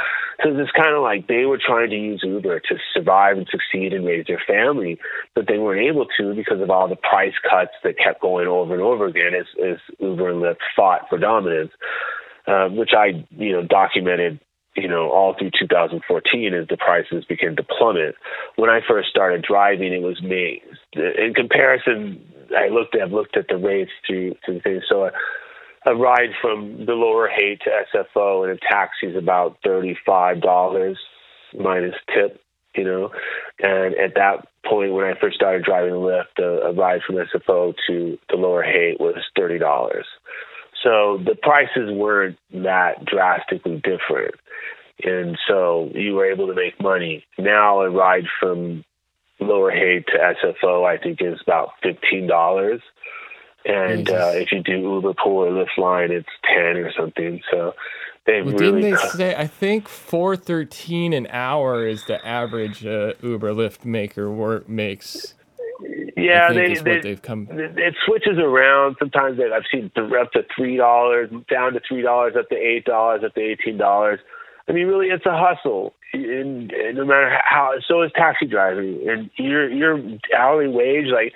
[0.43, 3.93] So it's kind of like they were trying to use Uber to survive and succeed
[3.93, 4.99] and raise their family,
[5.35, 8.75] but they weren't able to because of all the price cuts that kept going over
[8.75, 11.73] and over again as, as Uber and Lyft fought for dominance.
[12.47, 14.39] Uh, which I, you know, documented
[14.77, 18.15] you know, all through 2014 as the prices began to plummet.
[18.57, 20.63] When I first started driving, it was me.
[20.95, 22.21] In comparison,
[22.57, 24.85] I looked I've looked at the rates through through things.
[24.89, 25.11] So a,
[25.91, 30.41] a ride from the Lower Haight to SFO in a taxi is about thirty five
[30.41, 30.99] dollars
[31.59, 32.41] minus tip.
[32.75, 33.11] You know,
[33.61, 37.75] and at that point when I first started driving Lyft, a, a ride from SFO
[37.87, 40.07] to the Lower Haight was thirty dollars.
[40.87, 44.37] So the prices weren't that drastically different.
[45.03, 47.25] And so you were able to make money.
[47.39, 48.85] Now a ride from
[49.41, 52.81] Lower Haight to SFO, I think, is about fifteen dollars.
[53.65, 57.43] And uh, if you do Uber Pool or Lyft Line, it's ten or something.
[57.51, 57.75] So
[58.25, 58.83] they well, really.
[58.83, 59.35] Didn't they say?
[59.35, 65.35] I think four thirteen an hour is the average uh, Uber Lyft maker work makes.
[66.17, 67.47] Yeah, they, they, they've come.
[67.51, 68.97] It switches around.
[68.99, 73.23] Sometimes I've seen up to three dollars, down to three dollars, up to eight dollars,
[73.25, 74.21] up to eighteen dollars.
[74.69, 75.93] I mean, really, it's a hustle.
[76.13, 79.05] And, and no matter how, so is taxi driving.
[79.07, 80.01] And your your
[80.37, 81.35] hourly wage, like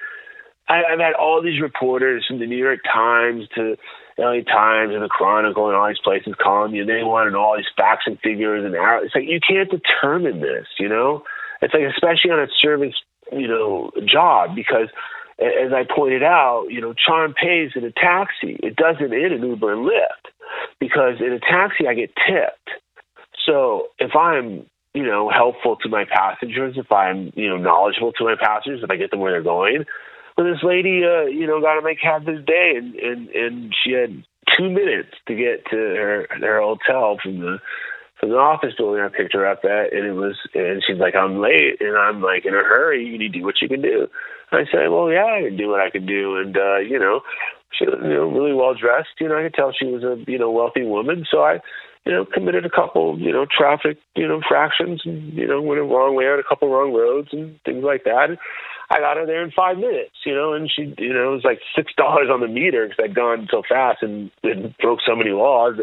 [0.69, 3.77] I, I've had all these reporters from the New York Times to
[4.17, 6.83] LA Times and the Chronicle and all these places calling you.
[6.83, 9.07] And they wanted all these facts and figures and hours.
[9.07, 11.23] It's like you can't determine this, you know.
[11.61, 12.95] It's like especially on a service,
[13.33, 14.89] you know, job because
[15.41, 18.59] as I pointed out, you know, charm pays in a taxi.
[18.63, 20.31] It doesn't in an Uber and Lyft
[20.79, 22.71] because in a taxi I get tipped.
[23.47, 28.25] So if I'm, you know, helpful to my passengers, if I'm, you know, knowledgeable to
[28.25, 29.85] my passengers, if I get them where they're going,
[30.37, 33.75] well, this lady, uh, you know, got to make cab this day, and and and
[33.83, 34.25] she had
[34.57, 37.59] two minutes to get to her their hotel from the
[38.21, 41.17] from the office building I picked her up at, and it was, and she's like,
[41.17, 43.83] I'm late, and I'm like, in a hurry, you need to do what you can
[43.83, 44.07] do.
[44.53, 47.21] I said, well, yeah, I can do what I can do, and uh, you know,
[47.77, 49.17] she was, you know, really well dressed.
[49.19, 51.61] You know, I could tell she was a, you know, wealthy woman, so I
[52.07, 55.81] you know, committed a couple, you know, traffic, you know, infractions and, you know, went
[55.81, 58.39] a wrong way on a couple wrong roads and things like that.
[58.91, 61.45] I got her there in five minutes, you know, and she, you know, it was
[61.45, 65.15] like six dollars on the meter because I'd gone so fast and, and broke so
[65.15, 65.77] many laws.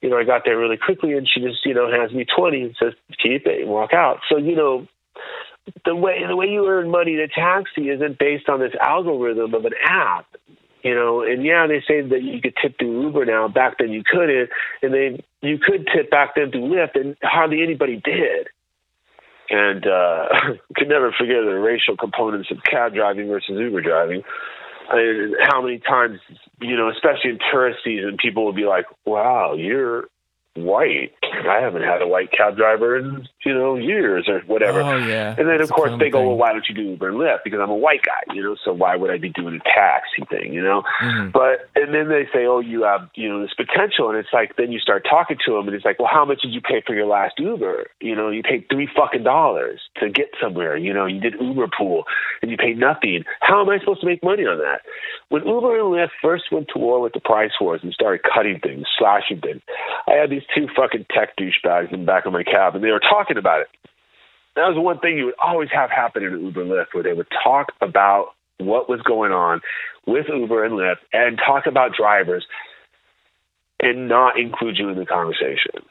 [0.00, 2.62] You know, I got there really quickly, and she just, you know, hands me twenty
[2.62, 4.20] and says, "Keep it," and walk out.
[4.30, 4.86] So, you know,
[5.84, 9.54] the way the way you earn money in a taxi isn't based on this algorithm
[9.54, 10.26] of an app
[10.82, 13.48] you know, and yeah, they say that you could tip through Uber now.
[13.48, 14.48] Back then you couldn't,
[14.82, 18.48] and they you could tip back then through Lyft, and hardly anybody did.
[19.50, 20.28] And uh,
[20.76, 24.22] could never forget the racial components of cab driving versus Uber driving.
[24.90, 26.18] I how many times,
[26.60, 30.08] you know, especially in tourist season, people would be like, "Wow, you're
[30.64, 31.12] white.
[31.22, 34.80] I haven't had a white cab driver in you know years or whatever.
[34.80, 35.34] Oh yeah.
[35.38, 37.44] And then of course they go, well, why don't you do Uber and Lyft?
[37.44, 38.56] Because I'm a white guy, you know.
[38.64, 40.82] So why would I be doing a taxi thing, you know?
[41.02, 41.30] Mm-hmm.
[41.30, 44.56] But and then they say, oh, you have you know this potential, and it's like
[44.56, 46.82] then you start talking to them, and it's like, well, how much did you pay
[46.86, 47.86] for your last Uber?
[48.00, 50.76] You know, you paid three fucking dollars to get somewhere.
[50.76, 52.04] You know, you did Uber pool,
[52.42, 53.24] and you paid nothing.
[53.40, 54.82] How am I supposed to make money on that?
[55.28, 58.58] When Uber and Lyft first went to war with the price wars and started cutting
[58.60, 59.62] things, slashing things,
[60.08, 62.90] I had these two fucking tech douchebags in the back of my cab, and they
[62.90, 63.68] were talking about it.
[64.56, 67.28] That was one thing you would always have happen in Uber Lyft, where they would
[67.42, 69.60] talk about what was going on
[70.06, 72.46] with Uber and Lyft and talk about drivers
[73.80, 75.86] and not include you in the conversation.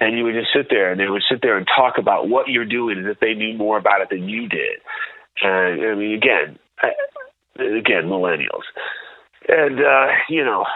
[0.00, 2.48] And you would just sit there and they would sit there and talk about what
[2.48, 4.80] you're doing as if they knew more about it than you did.
[5.42, 6.58] And I mean, again,
[7.54, 8.66] again, millennials.
[9.48, 10.66] And, uh, you know,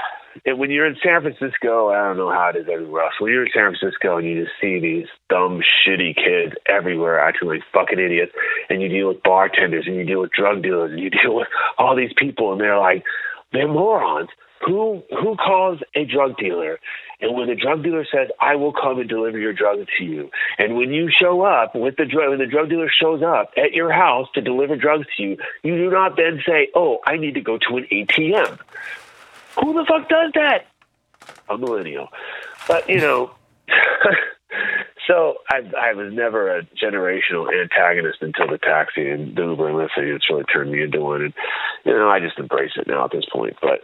[0.44, 3.14] and when you're in San Francisco, I don't know how it is everywhere else.
[3.20, 7.48] When you're in San Francisco and you just see these dumb, shitty kids everywhere acting
[7.48, 8.32] like fucking idiots,
[8.68, 11.48] and you deal with bartenders and you deal with drug dealers and you deal with
[11.78, 13.04] all these people, and they're like,
[13.52, 14.28] they're morons.
[14.66, 16.78] Who who calls a drug dealer?
[17.20, 20.30] And when the drug dealer says, "I will come and deliver your drugs to you,"
[20.58, 23.72] and when you show up with the drug, when the drug dealer shows up at
[23.72, 27.34] your house to deliver drugs to you, you do not then say, "Oh, I need
[27.34, 28.58] to go to an ATM."
[29.60, 30.66] Who the fuck does that?
[31.48, 32.08] A millennial.
[32.68, 33.32] But, you know,
[35.06, 39.76] so I, I was never a generational antagonist until the taxi and the Uber and
[39.76, 40.08] Lyft thing.
[40.08, 41.34] It's really turned me into one, and
[41.84, 43.56] you know I just embrace it now at this point.
[43.60, 43.80] But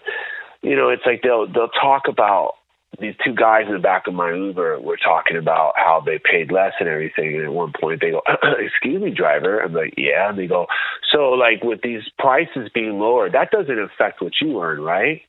[0.63, 2.55] you know, it's like they'll they'll talk about
[3.01, 6.53] these two guys in the back of my Uber were talking about how they paid
[6.53, 7.37] less and everything.
[7.37, 8.23] And at one point they go,
[8.59, 10.67] "Excuse me, driver." I'm like, "Yeah." And they go,
[11.13, 15.23] "So like with these prices being lower, that doesn't affect what you earn, right?"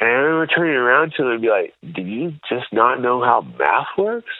[0.00, 3.40] And I'm turning around to them and be like, "Do you just not know how
[3.58, 4.34] math works?"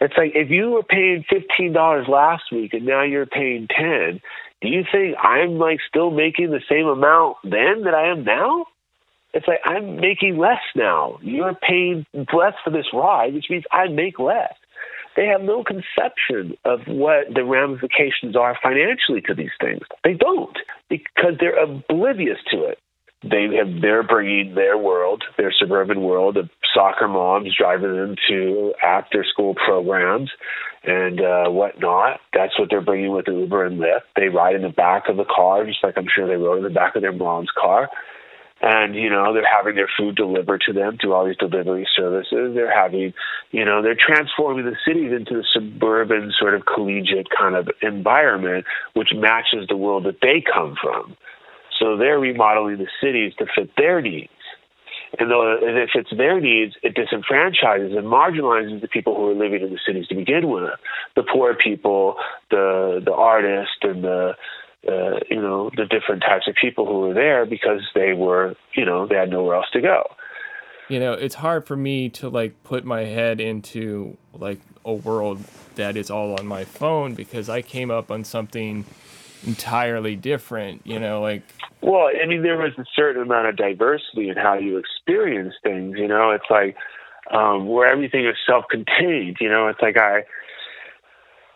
[0.00, 4.20] It's like if you were paying fifteen dollars last week and now you're paying ten,
[4.60, 8.66] do you think I'm like still making the same amount then that I am now?
[9.34, 11.18] It's like I'm making less now.
[11.22, 14.54] You're paying less for this ride, which means I make less.
[15.16, 19.82] They have no conception of what the ramifications are financially to these things.
[20.04, 20.56] They don't
[20.88, 22.78] because they're oblivious to it.
[23.22, 28.74] They have they're bringing their world, their suburban world of soccer moms, driving them to
[28.82, 30.30] after school programs
[30.84, 32.20] and uh, whatnot.
[32.32, 34.02] That's what they're bringing with Uber and Lyft.
[34.14, 36.64] They ride in the back of the car, just like I'm sure they rode in
[36.64, 37.88] the back of their mom's car
[38.60, 42.54] and you know they're having their food delivered to them through all these delivery services
[42.54, 43.12] they're having
[43.50, 48.64] you know they're transforming the cities into a suburban sort of collegiate kind of environment
[48.94, 51.16] which matches the world that they come from
[51.78, 54.30] so they're remodeling the cities to fit their needs
[55.18, 59.34] and though if it fits their needs, it disenfranchises and marginalizes the people who are
[59.34, 60.70] living in the cities to begin with,
[61.16, 62.16] the poor people,
[62.50, 64.34] the the artists, and the
[64.86, 68.84] uh, you know, the different types of people who were there because they were, you
[68.84, 70.04] know, they had nowhere else to go.
[70.88, 75.42] You know, it's hard for me to like put my head into like a world
[75.74, 78.84] that is all on my phone because I came up on something
[79.46, 81.42] entirely different, you know, like
[81.82, 85.96] well, I mean there was a certain amount of diversity in how you experience things,
[85.98, 86.76] you know, it's like
[87.30, 90.24] um where everything is self-contained, you know, it's like I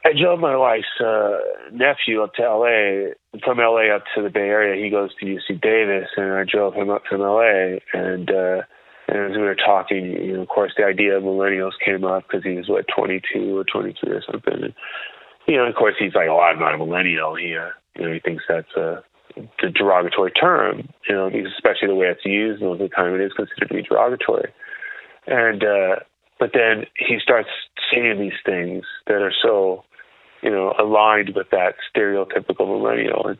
[0.05, 1.39] I drove my wife's uh,
[1.71, 3.13] nephew up to LA,
[3.45, 4.83] from LA up to the Bay Area.
[4.83, 7.79] He goes to UC Davis, and I drove him up from LA.
[7.93, 8.63] And uh,
[9.07, 12.25] and as we were talking, you know, of course, the idea of millennials came up
[12.27, 14.55] because he was what 22 or 23 or something.
[14.55, 14.75] And,
[15.47, 18.13] you know, of course, he's like, "Oh, I'm not a millennial." He, uh, you know,
[18.13, 19.03] he thinks that's a
[19.63, 20.89] the derogatory term.
[21.09, 21.27] You know,
[21.57, 24.53] especially the way it's used most of the time it is considered to be derogatory.
[25.27, 25.97] And uh,
[26.39, 27.49] but then he starts
[27.93, 29.85] saying these things that are so
[30.43, 33.29] you know, aligned with that stereotypical millennial.
[33.29, 33.39] And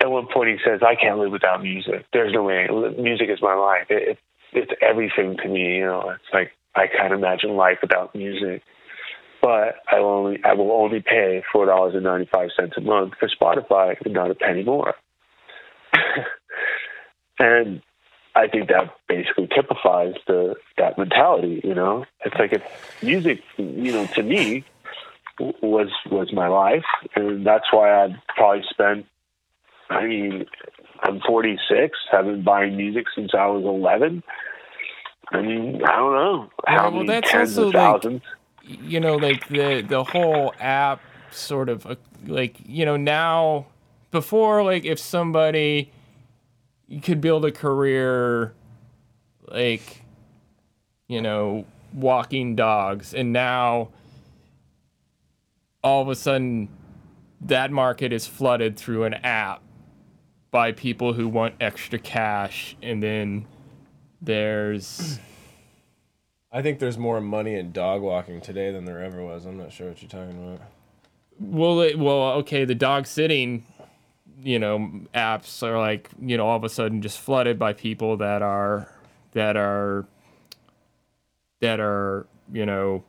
[0.00, 2.06] at one point he says, I can't live without music.
[2.12, 2.66] There's no way.
[2.98, 3.86] Music is my life.
[3.90, 4.18] It, it,
[4.52, 5.76] it's everything to me.
[5.76, 8.62] You know, it's like I can't imagine life without music.
[9.46, 12.80] But I will only I will only pay four dollars and ninety five cents a
[12.80, 14.94] month for Spotify and not a penny more.
[17.38, 17.80] and
[18.34, 21.60] I think that basically typifies the that mentality.
[21.62, 22.62] You know, it's like if
[23.04, 24.64] music, you know, to me,
[25.38, 29.06] was was my life, and that's why I'd probably spent.
[29.90, 30.44] I mean,
[31.04, 31.96] I'm 46.
[32.12, 34.24] I've been buying music since I was 11.
[35.30, 38.22] I mean, I don't know how well, many tens of thousands.
[38.24, 38.35] Like,
[38.66, 41.00] you know, like the the whole app
[41.30, 43.66] sort of uh, like you know now
[44.10, 45.90] before like if somebody
[47.02, 48.54] could build a career
[49.48, 50.02] like
[51.08, 53.88] you know walking dogs and now
[55.82, 56.68] all of a sudden
[57.40, 59.62] that market is flooded through an app
[60.50, 63.46] by people who want extra cash and then
[64.22, 65.18] there's
[66.56, 69.44] I think there's more money in dog walking today than there ever was.
[69.44, 70.62] I'm not sure what you're talking about.
[71.38, 73.66] Well, it, well, okay, the dog sitting,
[74.42, 78.16] you know, apps are like, you know, all of a sudden just flooded by people
[78.16, 78.90] that are
[79.32, 80.06] that are
[81.60, 83.04] that are, you know,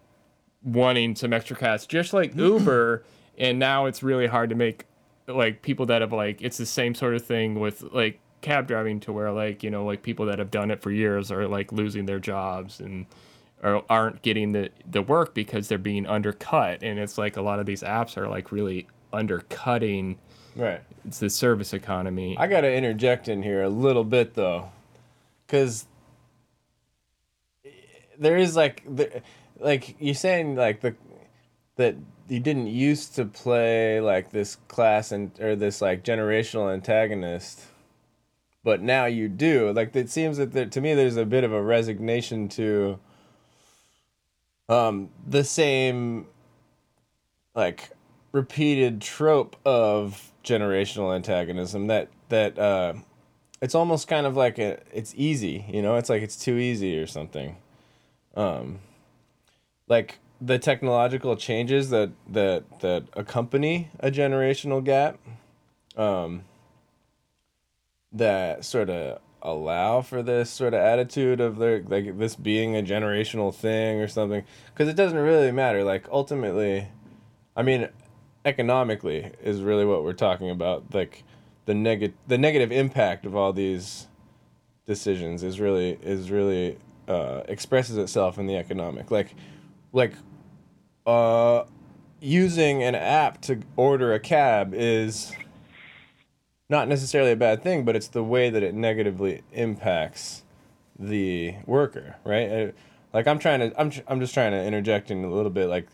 [0.62, 3.06] wanting some extra cash, just like Uber.
[3.38, 4.84] and now it's really hard to make
[5.26, 9.00] like people that have like it's the same sort of thing with like cab driving
[9.00, 11.72] to where like you know like people that have done it for years are like
[11.72, 13.06] losing their jobs and
[13.64, 16.84] or aren't getting the the work because they're being undercut.
[16.84, 20.18] And it's like a lot of these apps are like really undercutting
[20.56, 20.82] right.
[21.06, 22.36] it's the service economy.
[22.38, 24.70] I gotta interject in here a little bit though
[25.46, 25.86] because
[28.18, 29.22] there is like there,
[29.60, 30.96] like you're saying like the
[31.78, 31.96] that
[32.28, 37.62] you didn't used to play like this class and or this like generational antagonist
[38.68, 39.72] but now you do.
[39.72, 43.00] Like it seems that there, to me there's a bit of a resignation to
[44.70, 46.28] um the same
[47.56, 47.90] like
[48.32, 52.94] repeated trope of generational antagonism that that uh
[53.62, 55.96] it's almost kind of like a, it's easy you know?
[55.96, 57.58] It's like it's too easy or something.
[58.36, 58.80] Um
[59.88, 65.18] like the technological changes that that that accompany a generational gap
[65.96, 66.44] um
[68.12, 72.82] that sort of allow for this sort of attitude of their like this being a
[72.82, 74.44] generational thing or something?
[74.74, 75.84] Because it doesn't really matter.
[75.84, 76.88] Like ultimately
[77.56, 77.90] i mean
[78.46, 80.94] economically is really what we're talking about.
[80.94, 81.24] Like
[81.66, 84.08] the negative the negative impact of all these
[84.86, 86.78] decisions is really is really
[87.08, 89.12] uh, expresses itself in the economic.
[89.12, 89.36] Like
[89.92, 90.14] like
[91.06, 91.64] uh
[92.20, 95.32] using an app to order a cab is
[96.70, 100.44] not necessarily a bad thing, but it's the way that it negatively impacts
[101.00, 102.52] the worker, right?
[102.52, 102.72] Uh,
[103.14, 105.68] like I'm trying to, I'm, I'm just trying to interject in a little bit.
[105.68, 105.88] Like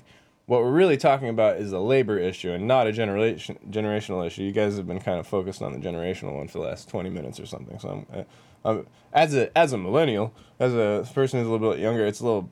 [0.46, 4.44] what we're really talking about is a labor issue and not a generation generational issue.
[4.44, 7.10] You guys have been kind of focused on the generational one for the last twenty
[7.10, 7.78] minutes or something.
[7.80, 8.24] So I'm, uh,
[8.66, 12.20] I'm as a as a millennial, as a person who's a little bit younger, it's
[12.20, 12.50] a little.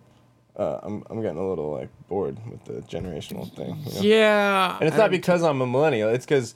[0.56, 3.78] Uh, I'm I'm getting a little like bored with the generational thing.
[3.86, 4.02] You know?
[4.02, 6.10] Yeah, and it's not because I'm a millennial.
[6.10, 6.56] It's because.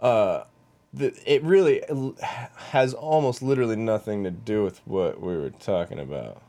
[0.00, 0.44] Uh,
[0.92, 1.82] the, it really
[2.56, 6.42] has almost literally nothing to do with what we were talking about.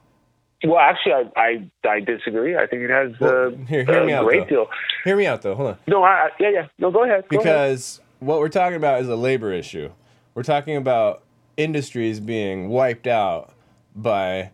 [0.66, 2.56] Well, actually, I I, I disagree.
[2.56, 4.56] I think it has well, uh, here, hear me a out, great though.
[4.56, 4.68] deal.
[5.04, 5.56] Hear me out, though.
[5.56, 5.78] Hold on.
[5.88, 6.68] No, I, yeah, yeah.
[6.78, 7.26] No, go ahead.
[7.28, 8.28] Go because ahead.
[8.28, 9.92] what we're talking about is a labor issue.
[10.36, 11.24] We're talking about
[11.58, 13.54] industries being wiped out
[13.96, 14.52] by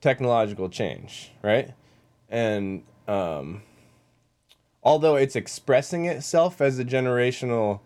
[0.00, 1.74] technological change, right?
[2.28, 3.62] And um,
[4.82, 7.80] although it's expressing itself as a generational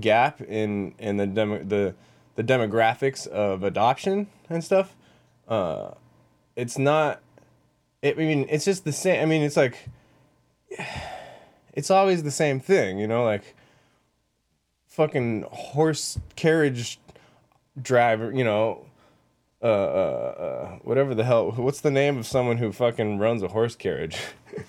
[0.00, 1.94] gap in in the demo, the
[2.36, 4.96] the demographics of adoption and stuff.
[5.48, 5.92] Uh,
[6.56, 7.20] it's not.
[8.02, 9.22] It, I mean, it's just the same.
[9.22, 9.88] I mean, it's like.
[11.76, 13.56] It's always the same thing, you know, like.
[14.86, 17.00] Fucking horse carriage
[17.82, 18.86] driver, you know,
[19.60, 21.50] uh, uh, uh, whatever the hell.
[21.52, 24.18] What's the name of someone who fucking runs a horse carriage?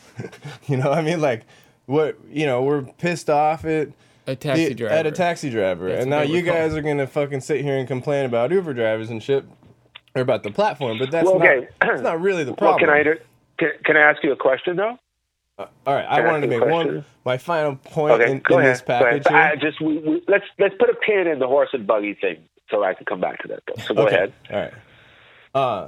[0.68, 1.44] you know, I mean, like,
[1.86, 3.90] what you know, we're pissed off at
[4.28, 4.94] a taxi driver.
[4.94, 5.90] At a taxi driver.
[5.90, 6.80] That's and now you guys called.
[6.80, 9.46] are gonna fucking sit here and complain about Uber drivers and shit,
[10.16, 11.68] or about the platform, but that's well, okay.
[11.82, 11.90] not.
[11.90, 12.82] That's not really the problem.
[12.90, 13.18] Well, can I
[13.58, 14.98] can, can I ask you a question though?
[15.58, 18.64] Uh, all right, can I wanted to make one my final point okay, in, in
[18.64, 19.26] this package.
[19.28, 22.38] I just we, we, let's let's put a pin in the horse and buggy thing
[22.70, 23.64] so I can come back to that.
[23.68, 23.84] Though.
[23.84, 24.16] So go okay.
[24.16, 24.34] ahead.
[24.52, 24.74] All right.
[25.54, 25.88] Uh,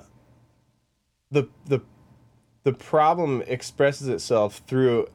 [1.31, 1.81] the the
[2.63, 5.07] the problem expresses itself through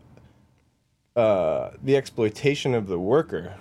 [1.16, 3.54] uh, the exploitation of the worker.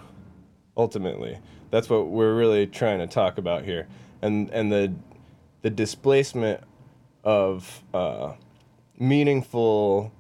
[0.78, 1.38] Ultimately,
[1.70, 3.88] that's what we're really trying to talk about here,
[4.22, 4.94] and and the
[5.62, 6.62] the displacement
[7.24, 8.34] of uh,
[8.98, 10.12] meaningful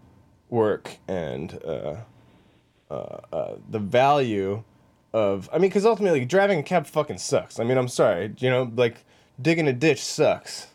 [0.49, 1.95] work and uh,
[2.89, 2.93] uh,
[3.31, 4.63] uh the value
[5.13, 7.59] of I mean, because ultimately driving a cab fucking sucks.
[7.59, 9.03] I mean, I'm sorry, you know, like
[9.41, 10.67] digging a ditch sucks.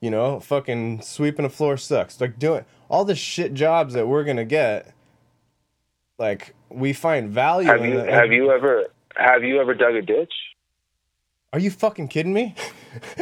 [0.00, 2.20] You know, fucking sweeping a floor sucks.
[2.20, 4.92] Like doing all the shit jobs that we're gonna get
[6.18, 7.68] like we find value.
[7.68, 8.86] Have you have you ever
[9.16, 10.32] have you ever dug a ditch?
[11.52, 12.54] Are you fucking kidding me?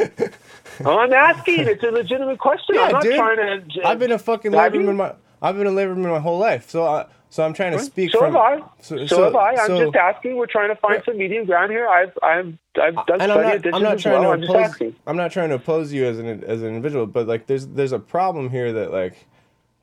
[0.85, 1.67] I'm asking.
[1.67, 2.75] It's a legitimate question.
[2.75, 3.15] Yeah, I'm not dude.
[3.15, 3.87] trying to.
[3.87, 5.13] I've been a fucking laborman my.
[5.41, 8.11] I've been a laborman my whole life, so I, so I'm trying to speak.
[8.11, 8.57] So from, have I.
[8.81, 9.51] So, so, so have I.
[9.51, 10.35] I'm so, just asking.
[10.37, 11.05] We're trying to find yeah.
[11.05, 11.87] some medium ground here.
[11.87, 14.37] I've I've I've done and plenty of ditches I'm not trying well.
[14.37, 17.27] to oppose, I'm, I'm not trying to oppose you as an as an individual, but
[17.27, 19.27] like there's there's a problem here that like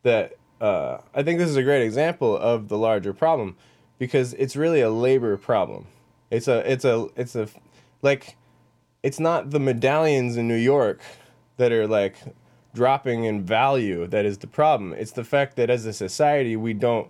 [0.03, 3.57] that uh, I think this is a great example of the larger problem
[3.99, 5.87] because it's really a labor problem.
[6.31, 7.49] It's a it's a it's a
[8.03, 8.37] like
[9.03, 11.01] it's not the medallions in New York
[11.57, 12.17] that are like
[12.75, 14.93] dropping in value that is the problem.
[14.93, 17.09] It's the fact that as a society we don't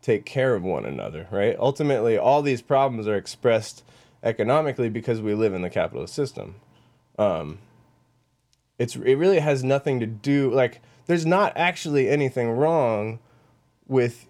[0.00, 1.56] take care of one another, right?
[1.58, 3.84] Ultimately, all these problems are expressed
[4.22, 6.56] economically because we live in the capitalist system.
[7.18, 7.58] Um,
[8.78, 13.18] it's it really has nothing to do like there's not actually anything wrong
[13.86, 14.26] with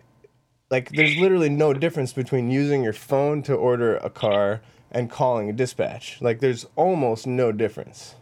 [0.71, 5.51] like there's literally no difference between using your phone to order a car and calling
[5.51, 6.19] a dispatch.
[6.21, 8.15] Like there's almost no difference.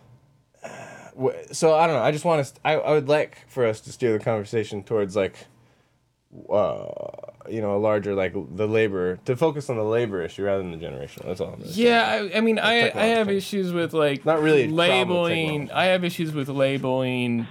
[1.53, 3.93] So i don't know i just want to I, I would like for us to
[3.93, 5.35] steer the conversation towards like
[6.49, 6.87] uh,
[7.49, 10.71] you know a larger like the labor to focus on the labor issue rather than
[10.71, 14.25] the generational that's all really yeah I, I, mean i i have issues with like
[14.25, 15.71] not really labeling.
[15.73, 17.49] i have issues with labeling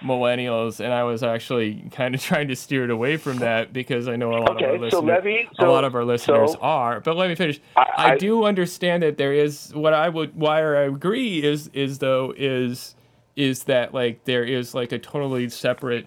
[0.00, 4.08] millennials, and I was actually kind of trying to steer it away from that because
[4.08, 6.04] I know a lot okay, of our listeners, so Levy, so, a lot of our
[6.04, 7.00] listeners so are.
[7.00, 7.60] But let me finish.
[7.76, 11.68] I, I, I, do understand that there is what I would why I agree is
[11.68, 12.94] is though is
[13.36, 16.06] is that like there is like a totally separate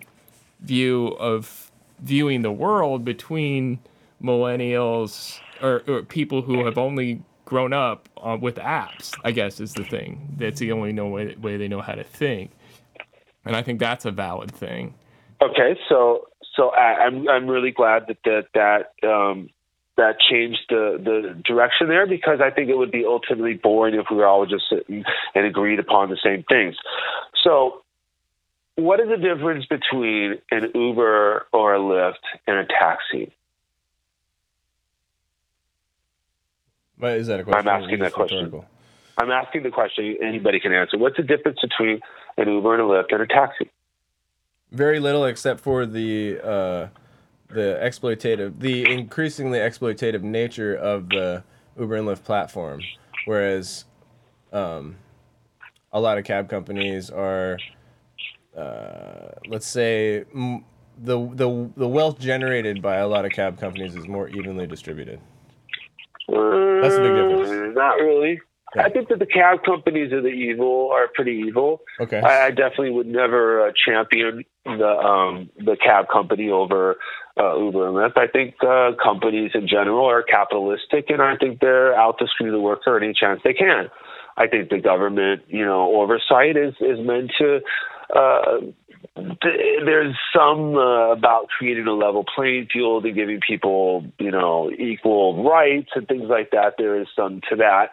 [0.62, 3.80] view of viewing the world between
[4.22, 9.14] millennials or, or people who have only grown up uh, with apps.
[9.24, 10.36] I guess is the thing.
[10.38, 12.52] That's the only no way, way they know how to think
[13.46, 14.94] and I think that's a valid thing.
[15.42, 19.50] Okay, so so I, I'm I'm really glad that that that um,
[19.98, 24.06] that changed the the direction there because I think it would be ultimately boring if
[24.10, 25.04] we were all just sitting
[25.36, 26.76] and agreed upon the same things.
[27.44, 27.82] So,
[28.76, 33.34] what is the difference between an Uber or a Lyft and a taxi?
[36.98, 37.68] But is that a question?
[37.68, 38.64] I'm asking that question.
[39.22, 40.18] I'm asking the question.
[40.22, 40.98] Anybody can answer.
[40.98, 42.00] What's the difference between
[42.38, 43.70] an Uber and a Lyft and a taxi?
[44.72, 46.88] Very little, except for the uh,
[47.50, 51.44] the exploitative, the increasingly exploitative nature of the
[51.80, 52.82] Uber and Lyft platform.
[53.26, 53.86] Whereas,
[54.52, 54.96] um,
[55.94, 57.60] a lot of cab companies are,
[58.58, 60.66] uh, let's say, m-
[60.98, 65.20] the the the wealth generated by a lot of cab companies is more evenly distributed.
[66.28, 67.78] That's the big difference.
[67.78, 68.40] Uh, not really.
[68.78, 71.82] I think that the cab companies are the evil are pretty evil.
[72.00, 72.20] Okay.
[72.20, 76.98] I, I definitely would never uh, champion the um, the cab company over
[77.38, 78.18] uh, Uber and Lyft.
[78.18, 82.52] I think uh, companies in general are capitalistic, and I think they're out to screw
[82.52, 83.90] the worker any chance they can.
[84.38, 87.60] I think the government, you know, oversight is is meant to.
[88.14, 88.60] Uh,
[89.16, 94.72] th- there's some uh, about creating a level playing field and giving people, you know,
[94.72, 96.76] equal rights and things like that.
[96.78, 97.90] There is some to that.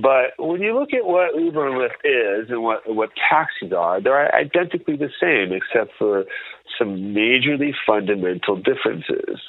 [0.00, 4.00] But when you look at what Uber and Lyft is and what what taxis are,
[4.00, 6.24] they're identically the same, except for
[6.78, 9.40] some majorly fundamental differences.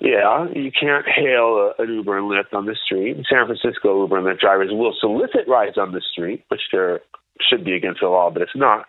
[0.00, 3.16] Yeah, you can't hail a, an Uber and Lyft on the street.
[3.28, 7.00] San Francisco, Uber and Lyft drivers will solicit rides on the street, which there
[7.40, 8.86] should be against the law, but it's not.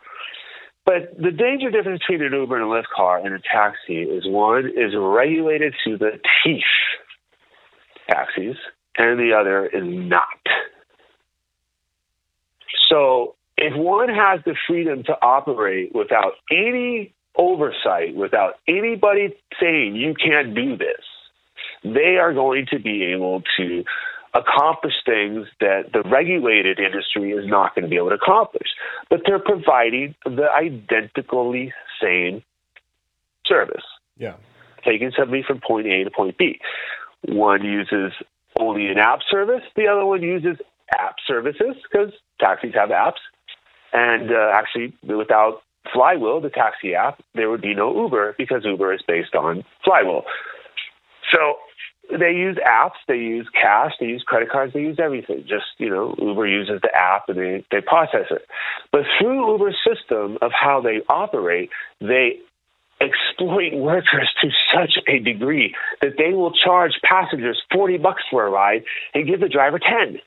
[0.86, 4.24] But the danger difference between an Uber and a Lyft car and a taxi is
[4.28, 6.62] one is regulated to the teeth,
[8.08, 8.58] taxis,
[8.98, 10.24] and the other is not.
[12.90, 20.14] So if one has the freedom to operate without any oversight, without anybody saying you
[20.14, 21.04] can't do this,
[21.84, 23.84] they are going to be able to
[24.34, 28.68] accomplish things that the regulated industry is not going to be able to accomplish.
[29.10, 32.44] But they're providing the identically same
[33.46, 33.84] service,
[34.18, 34.36] Yeah.
[34.84, 36.60] taking somebody from point A to point B.
[37.22, 38.14] One uses
[38.60, 40.58] only an app service, the other one uses
[40.94, 43.22] app services because taxis have apps.
[43.92, 45.62] And uh, actually, without
[45.94, 50.24] Flywheel, the taxi app, there would be no Uber because Uber is based on Flywheel.
[51.34, 51.56] So
[52.12, 55.42] they use apps, they use cash, they use credit cards, they use everything.
[55.48, 58.46] Just, you know, Uber uses the app and they, they process it.
[58.92, 61.70] But through Uber's system of how they operate,
[62.02, 62.40] they
[63.02, 68.50] exploit workers to such a degree that they will charge passengers 40 bucks for a
[68.50, 68.84] ride
[69.14, 70.20] and give the driver 10.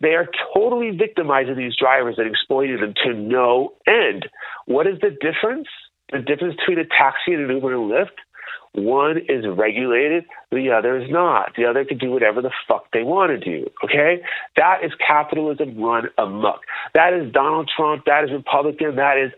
[0.00, 4.28] They are totally victimizing these drivers and exploiting them to no end.
[4.66, 5.68] What is the difference?
[6.10, 8.16] The difference between a taxi and an Uber and Lyft?
[8.72, 11.54] One is regulated, the other is not.
[11.56, 13.68] The other can do whatever the fuck they want to do.
[13.82, 14.22] Okay?
[14.56, 16.60] That is capitalism run amok.
[16.94, 18.04] That is Donald Trump.
[18.06, 18.96] That is Republican.
[18.96, 19.32] That is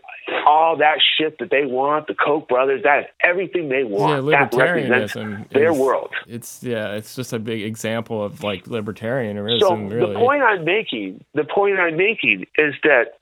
[0.45, 2.83] all that shit that they want, the Koch brothers.
[2.83, 4.25] That is everything they want.
[4.27, 5.49] yeah, libertarianism.
[5.51, 6.11] their is- world.
[6.27, 9.59] It's yeah, it's just a big example of like libertarianism.
[9.59, 10.13] So really.
[10.13, 13.19] the point I'm making, the point I'm making is that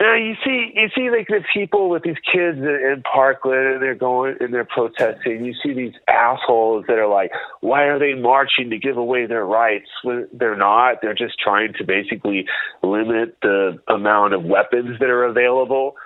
[0.00, 3.82] now you see, you see like the people with these kids in, in Parkland, and
[3.82, 5.44] they're going and they're protesting.
[5.44, 7.30] You see these assholes that are like,
[7.60, 11.02] why are they marching to give away their rights when they're not?
[11.02, 12.46] They're just trying to basically
[12.82, 15.96] limit the amount of weapons that are available,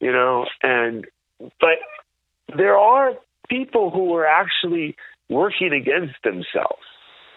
[0.00, 0.46] you know.
[0.62, 1.06] And
[1.60, 1.78] but
[2.56, 3.12] there are
[3.50, 4.96] people who are actually
[5.28, 6.82] working against themselves.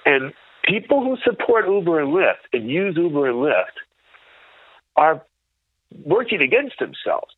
[0.05, 3.75] And people who support Uber and Lyft and use Uber and Lyft
[4.95, 5.21] are
[6.03, 7.33] working against themselves.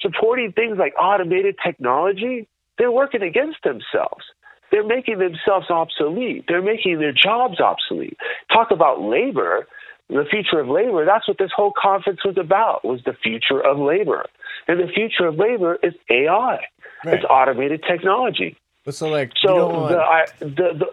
[0.00, 2.46] Supporting things like automated technology,
[2.78, 4.24] they're working against themselves.
[4.70, 6.44] They're making themselves obsolete.
[6.48, 8.18] They're making their jobs obsolete.
[8.52, 9.66] Talk about labor,
[10.08, 11.04] the future of labor.
[11.04, 12.84] That's what this whole conference was about.
[12.84, 14.26] Was the future of labor,
[14.68, 16.60] and the future of labor is AI.
[17.04, 17.14] Right.
[17.14, 18.56] It's automated technology.
[18.84, 20.86] But so like you So want, the, I, the the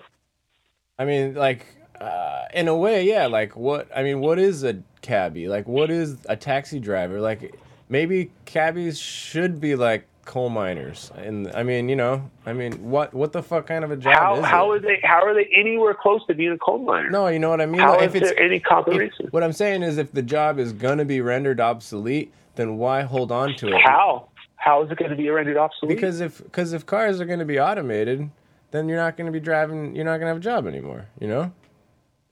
[0.97, 1.65] I mean, like,
[2.03, 3.27] uh, in a way, yeah.
[3.27, 3.87] Like, what?
[3.95, 5.47] I mean, what is a cabbie?
[5.47, 7.21] Like, what is a taxi driver?
[7.21, 7.55] Like,
[7.89, 11.11] maybe cabbies should be like coal miners.
[11.17, 14.15] And I mean, you know, I mean, what what the fuck kind of a job
[14.15, 14.77] how is how it?
[14.77, 17.09] are they how are they anywhere close to being a coal miner?
[17.09, 17.81] no, you know what I mean.
[17.81, 19.27] How Like, is there any comparison?
[19.31, 23.31] what I'm saying is, if the job is gonna be rendered obsolete, then why hold
[23.31, 23.81] on to it?
[23.83, 25.93] How how is it going to be rendered obsolete?
[25.97, 28.29] Because if because if cars are gonna be automated,
[28.71, 29.93] then you're not gonna be driving.
[29.93, 31.07] You're not gonna have a job anymore.
[31.19, 31.51] You know,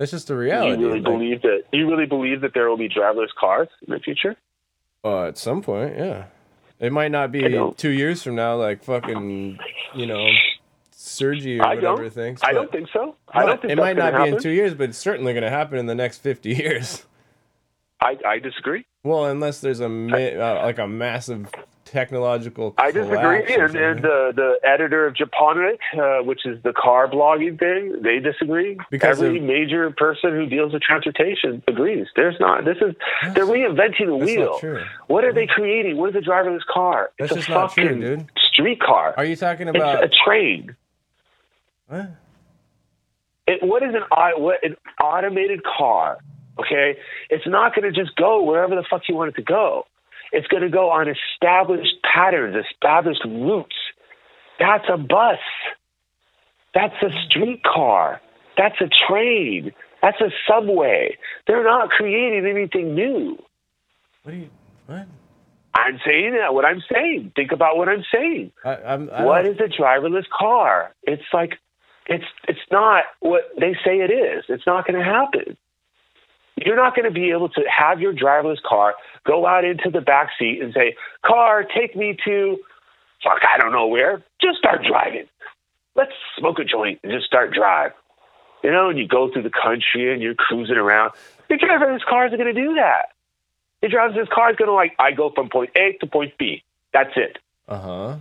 [0.02, 0.82] that's just the reality.
[0.82, 3.93] you really Like, believe that you really believe that there will be driverless cars in
[3.93, 4.36] the future.
[5.04, 6.26] uh, at some point, yeah.
[6.80, 7.43] It might not be
[7.78, 9.60] two years from now, like fucking,
[9.93, 10.26] you know,
[10.89, 12.14] Sergi or I whatever don't.
[12.14, 12.41] thinks.
[12.43, 13.16] I don't think so.
[13.32, 15.52] I don't think it might not be in two years, but it's certainly going to
[15.52, 17.06] happen in the next fifty years.
[17.99, 18.88] I, I disagree.
[19.04, 21.52] Well, unless there's a ma- uh, like a massive
[21.92, 22.74] technological.
[22.78, 23.18] I disagree.
[23.20, 24.02] And, and something.
[24.02, 28.78] the the editor of Jalopnik, uh, which is the car blogging thing, they disagree.
[28.89, 32.08] Because Every of- major person who deals with transportation agrees.
[32.16, 32.66] There's not.
[32.66, 32.96] This is
[33.36, 34.60] they're reinventing the That's wheel.
[34.60, 34.84] true.
[35.08, 35.98] What are they creating?
[35.98, 37.12] What is a driverless car?
[37.20, 38.32] That's it's just a true, fucking dude.
[38.52, 39.14] street car.
[39.18, 40.04] Are you talking it's about?
[40.04, 40.76] a train.
[41.88, 42.10] What?
[43.48, 44.04] It, what is an
[44.42, 46.20] what an automated car?
[46.60, 46.98] Okay,
[47.30, 49.86] it's not going to just go wherever the fuck you want it to go.
[50.32, 53.75] It's going to go on established patterns, established routes.
[54.59, 55.39] That's a bus.
[56.73, 58.21] That's a streetcar.
[58.57, 59.73] That's a train.
[60.01, 61.17] That's a subway.
[61.47, 63.38] They're not creating anything new.
[64.23, 64.49] What are you?
[64.88, 65.07] What?
[65.73, 66.53] I'm saying that.
[66.53, 67.34] What I'm saying.
[67.36, 68.51] Think about what I'm saying.
[68.63, 69.09] I, I'm.
[69.11, 70.93] I What a driverless car?
[71.03, 71.53] It's like
[72.07, 74.45] it's it's not what they say it is.
[74.49, 75.57] It's not going to happen.
[76.66, 78.95] You're not going to be able to have your driverless car
[79.26, 80.95] go out into the back seat and say,
[81.26, 82.57] "Car, take me to
[83.24, 84.24] fuck, I don't know where.
[84.41, 85.26] Just start driving.
[85.95, 87.91] Let's smoke a joint and just start drive."
[88.64, 91.12] You know, and you go through the country and you're cruising around.
[91.49, 93.09] Your driverless cars are going to do that.
[93.82, 96.64] Your driverless car is going to like, I go from point A to point B.
[96.93, 97.39] That's it.
[97.68, 98.16] Uh huh.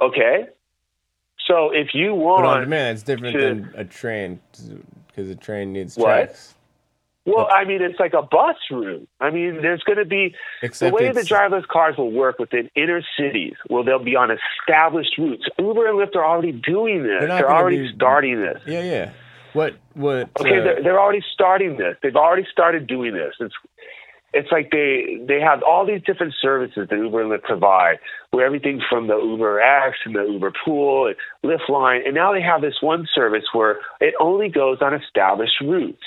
[0.00, 0.46] Okay.
[1.48, 4.38] So if you But want, on demand, it's different to- than a train
[5.08, 6.04] because a train needs What?
[6.06, 6.54] tracks.
[7.28, 9.08] Well, I mean, it's like a bus route.
[9.20, 12.70] I mean, there's going to be Except the way the driverless cars will work within
[12.74, 13.54] inner cities.
[13.68, 15.44] Well, they'll be on established routes.
[15.58, 17.20] Uber and Lyft are already doing this.
[17.20, 18.60] They're They're, already be- starting this.
[18.66, 19.12] Yeah, yeah.
[19.52, 19.76] What?
[19.94, 20.30] What?
[20.40, 21.96] Okay, uh, they're, they're already starting this.
[22.02, 23.34] They've already started doing this.
[23.40, 23.54] It's
[24.34, 27.98] it's like they they have all these different services that Uber and Lyft provide,
[28.30, 31.16] where everything from the Uber X and the Uber Pool and
[31.50, 35.60] Lyft Line, and now they have this one service where it only goes on established
[35.62, 36.04] routes.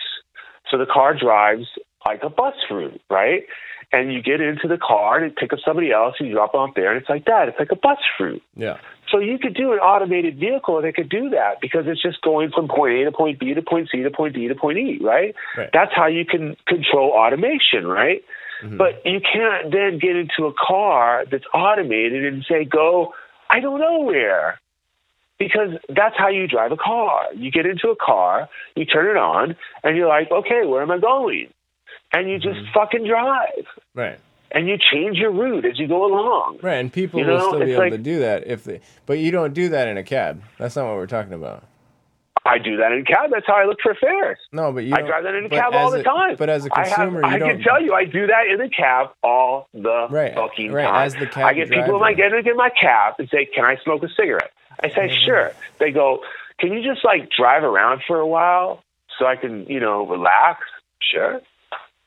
[0.69, 1.65] So the car drives
[2.05, 3.43] like a bus route, right?
[3.93, 6.53] And you get into the car and it pick up somebody else, and you drop
[6.53, 7.49] off there, and it's like that.
[7.49, 8.41] It's like a bus route.
[8.55, 8.77] yeah.
[9.11, 12.51] So you could do an automated vehicle that could do that because it's just going
[12.55, 14.99] from point A to point B to point C to point D to point E,
[15.01, 15.35] right?
[15.57, 15.69] Right.
[15.73, 18.23] That's how you can control automation, right?
[18.63, 18.77] Mhm.
[18.77, 23.13] But you can't then get into a car that's automated and say, go,
[23.49, 24.61] I don't know where.
[25.41, 27.23] Because that's how you drive a car.
[27.35, 30.91] You get into a car, you turn it on, and you're like, okay, where am
[30.91, 31.47] I going?
[32.13, 32.73] And you just Mm-hmm.
[32.75, 33.65] fucking drive.
[33.95, 34.19] Right.
[34.51, 36.59] And you change your route as you go along.
[36.61, 38.81] Right, and people You will still be it's able like- to do that if they.
[39.07, 40.43] But you don't do that in a cab.
[40.59, 41.63] That's not what we're talking about.
[42.45, 43.29] I do that in a cab.
[43.31, 44.39] That's how I look for fares.
[44.51, 44.95] No, but you.
[44.95, 46.35] I drive that in a cab all as the time.
[46.37, 47.49] But as a consumer, I, you don't.
[47.49, 51.05] can tell you, I do that in the cab all the Right, fucking right, time.
[51.05, 52.41] as the cab I get people in my driver.
[52.41, 54.51] get in my cab and say, "Can I smoke a cigarette?"
[54.83, 55.25] I say, Mm-hmm.
[55.25, 56.23] "Sure." They go,
[56.59, 58.83] "Can you just like drive around for a while
[59.19, 60.61] so I can, you know, relax?"
[60.99, 61.41] Sure.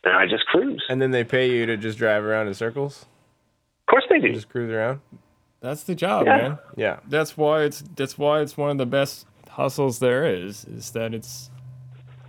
[0.02, 0.82] And I just cruise.
[0.88, 3.06] And then they pay you to just drive around in circles,
[3.86, 4.32] Of course they do.
[4.34, 5.00] just cruise around.
[5.60, 6.36] That's the job, Yeah.
[6.36, 6.58] man.
[6.76, 6.96] Yeah.
[7.08, 10.64] That's why it's that's why it's one of the best hustles there is.
[10.64, 11.50] Is that it's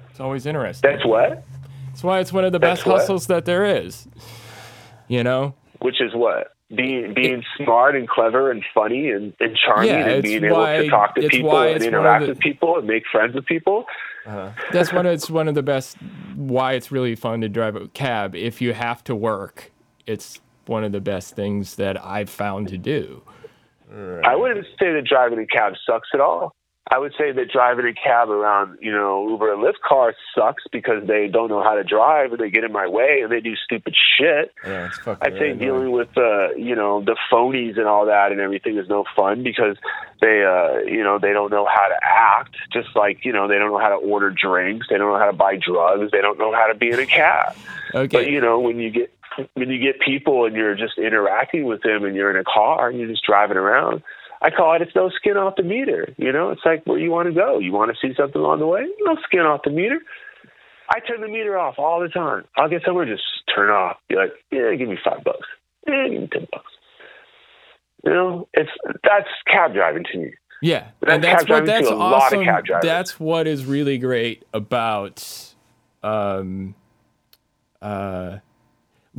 [0.09, 0.89] it's always interesting.
[0.89, 1.43] That's what.
[1.88, 2.99] That's why it's one of the That's best what?
[2.99, 4.07] hustles that there is.
[5.07, 5.53] You know?
[5.80, 10.23] Which is what being being smart and clever and funny and, and charming Yeah, and
[10.23, 13.03] being able why- to talk to people and of interact the- with people and make
[13.11, 13.86] friends with people.
[14.26, 14.49] Uh-huh.
[14.71, 15.05] That's one.
[15.05, 15.97] It's one of the best.
[16.36, 19.71] Why it's really fun to drive a cab if you have to work.
[20.07, 23.21] It's one of the best things that I've found to do.
[24.23, 26.55] I wouldn't say that driving a cab sucks at all.
[26.91, 30.63] I would say that driving a cab around, you know, Uber and Lyft cars sucks
[30.71, 33.41] because they don't know how to drive and they get in my way and they
[33.41, 34.53] do stupid shit.
[34.63, 35.25] Yeah, it's fucking.
[35.25, 35.93] I'd say really dealing annoying.
[35.93, 39.77] with, uh, you know, the phonies and all that and everything is no fun because
[40.21, 42.55] they, uh, you know, they don't know how to act.
[42.71, 44.86] Just like, you know, they don't know how to order drinks.
[44.88, 46.11] They don't know how to buy drugs.
[46.11, 47.55] They don't know how to be in a cab.
[47.95, 48.15] Okay.
[48.15, 49.11] But you know, when you get
[49.55, 52.89] when you get people and you're just interacting with them and you're in a car
[52.89, 54.03] and you're just driving around,
[54.46, 56.14] I call it it's no skin off the meter.
[56.18, 57.58] You know, it's like where you want to go.
[57.58, 58.86] You want to see something along the way?
[59.00, 60.00] No skin off the meter.
[60.88, 62.46] I turn the meter off all the time.
[62.56, 63.24] I'll get somewhere, just
[63.54, 63.98] turn off.
[64.08, 65.48] Be like, yeah, give me five bucks.
[65.88, 66.72] Yeah, give me ten bucks.
[68.04, 68.70] You know, it's
[69.04, 70.34] that's cab driving to me.
[70.62, 72.80] Yeah, But and that's that's what that's to a lot of awesome.
[72.84, 75.54] That's what is really great about,
[76.04, 76.76] um,
[77.82, 78.38] uh,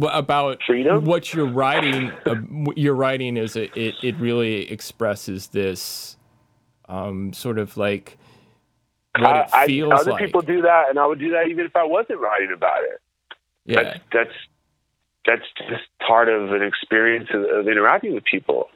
[0.03, 1.05] about Freedom?
[1.05, 2.13] what you're writing.
[2.27, 6.17] Uh, what you're writing is it, it it really expresses this,
[6.89, 8.19] um, sort of like
[9.19, 10.25] what it I, feels I, other like.
[10.25, 13.01] people do that, and I would do that even if I wasn't writing about it.
[13.65, 14.31] yeah, That's, that's
[15.27, 18.69] that's just part of an experience of, of interacting with people.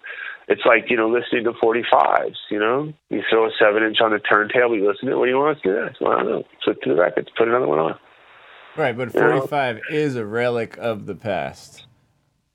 [0.49, 2.35] It's like you know listening to 45s.
[2.51, 5.19] You know, you throw a seven inch on the turntable, you listen to it.
[5.19, 5.89] What do you want to do?
[6.01, 6.45] Well, I don't know.
[6.65, 7.99] Flip to the records, put another one on.
[8.81, 10.05] Right, but 45 you know?
[10.05, 11.85] is a relic of the past,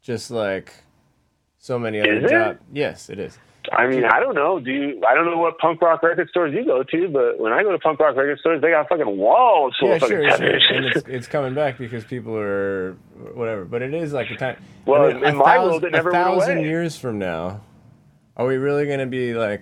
[0.02, 0.74] just like
[1.60, 2.60] so many other jobs.
[2.74, 3.38] Yes, it is.
[3.72, 4.60] I mean, I don't know.
[4.60, 5.04] Do you?
[5.08, 7.72] I don't know what punk rock record stores you go to, but when I go
[7.72, 10.78] to punk rock record stores, they got fucking walls full yeah, of fucking sure, sure.
[10.78, 12.94] And it's, it's coming back because people are
[13.36, 13.64] whatever.
[13.64, 14.58] But it is like a time.
[14.86, 17.62] Well, I mean, in my thousand, world, it never a thousand years from now,
[18.36, 19.62] are we really going to be like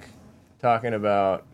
[0.59, 1.45] talking about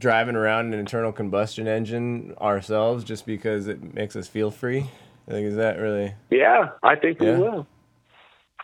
[0.00, 4.90] driving around an internal combustion engine ourselves just because it makes us feel free?
[5.28, 6.14] Like, is that really?
[6.30, 7.36] Yeah, I think yeah?
[7.36, 7.66] we will.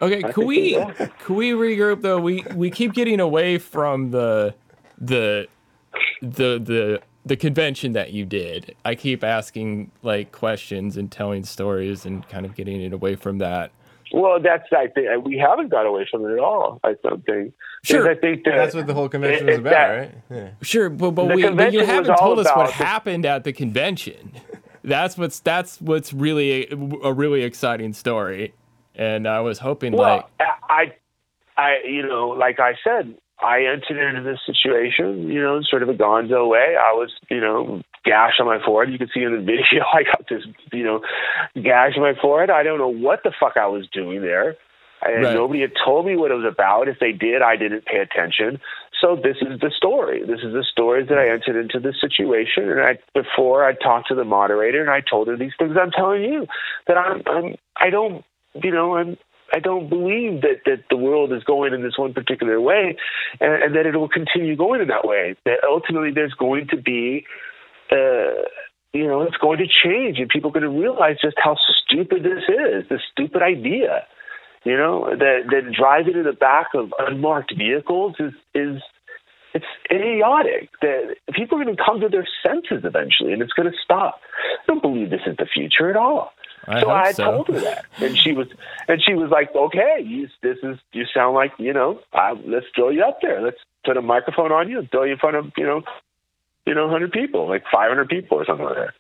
[0.03, 0.73] Okay, I can we
[1.25, 2.19] can we regroup though?
[2.19, 4.55] We we keep getting away from the
[4.99, 5.47] the
[6.21, 8.75] the the the convention that you did.
[8.85, 13.39] I keep asking like questions and telling stories and kind of getting it away from
[13.39, 13.71] that.
[14.13, 16.81] Well, that's I think we haven't got away from it at all.
[16.85, 17.55] I don't think.
[17.83, 20.15] Sure, I think that, that's what the whole convention is about, that, right?
[20.31, 20.49] Yeah.
[20.63, 24.33] Sure, but but, we, but you haven't told us what the, happened at the convention.
[24.85, 26.69] That's what's that's what's really
[27.03, 28.55] a really exciting story
[28.97, 30.95] and I was hoping well, like I,
[31.57, 35.89] I, you know, like I said, I entered into this situation, you know, sort of
[35.89, 36.77] a gonzo way.
[36.79, 38.93] I was, you know, gash on my forehead.
[38.93, 40.43] You can see in the video, I got this,
[40.73, 41.01] you know,
[41.61, 42.51] gash on my forehead.
[42.51, 44.57] I don't know what the fuck I was doing there.
[45.03, 45.35] And right.
[45.35, 46.89] nobody had told me what it was about.
[46.89, 48.61] If they did, I didn't pay attention.
[48.99, 50.21] So this is the story.
[50.21, 52.71] This is the story that I entered into this situation.
[52.71, 55.91] And I, before I talked to the moderator and I told her these things I'm
[55.91, 56.47] telling you
[56.87, 58.25] that I'm, I'm I don't
[58.63, 59.17] you know, I'm
[59.53, 62.97] I don't believe that that the world is going in this one particular way,
[63.41, 65.37] and, and that it will continue going in that way.
[65.45, 67.25] That ultimately there's going to be,
[67.91, 68.49] uh,
[68.93, 72.23] you know, it's going to change, and people are going to realize just how stupid
[72.23, 72.89] this is.
[72.89, 74.07] This stupid idea,
[74.65, 78.83] you know, that that driving in the back of unmarked vehicles is is
[79.55, 80.71] it's idiotic.
[80.81, 84.21] That people are going to come to their senses eventually, and it's going to stop.
[84.35, 86.33] I don't believe this is the future at all.
[86.67, 87.25] I so I so.
[87.25, 88.49] told her that, and she was,
[88.89, 92.67] and she was like, "Okay, you, this is you sound like you know, I, let's
[92.75, 93.41] throw you up there.
[93.41, 95.83] Let's put a microphone on you and throw you in front of you know,
[96.67, 98.95] you know, hundred people, like five hundred people or something like that.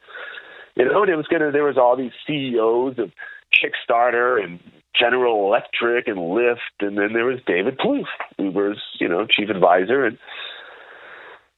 [0.76, 1.50] You know, and it was gonna.
[1.50, 3.10] There was all these CEOs of
[3.56, 4.60] Kickstarter and
[4.98, 8.04] General Electric and Lyft, and then there was David Plouffe,
[8.38, 10.18] Uber's you know chief advisor, and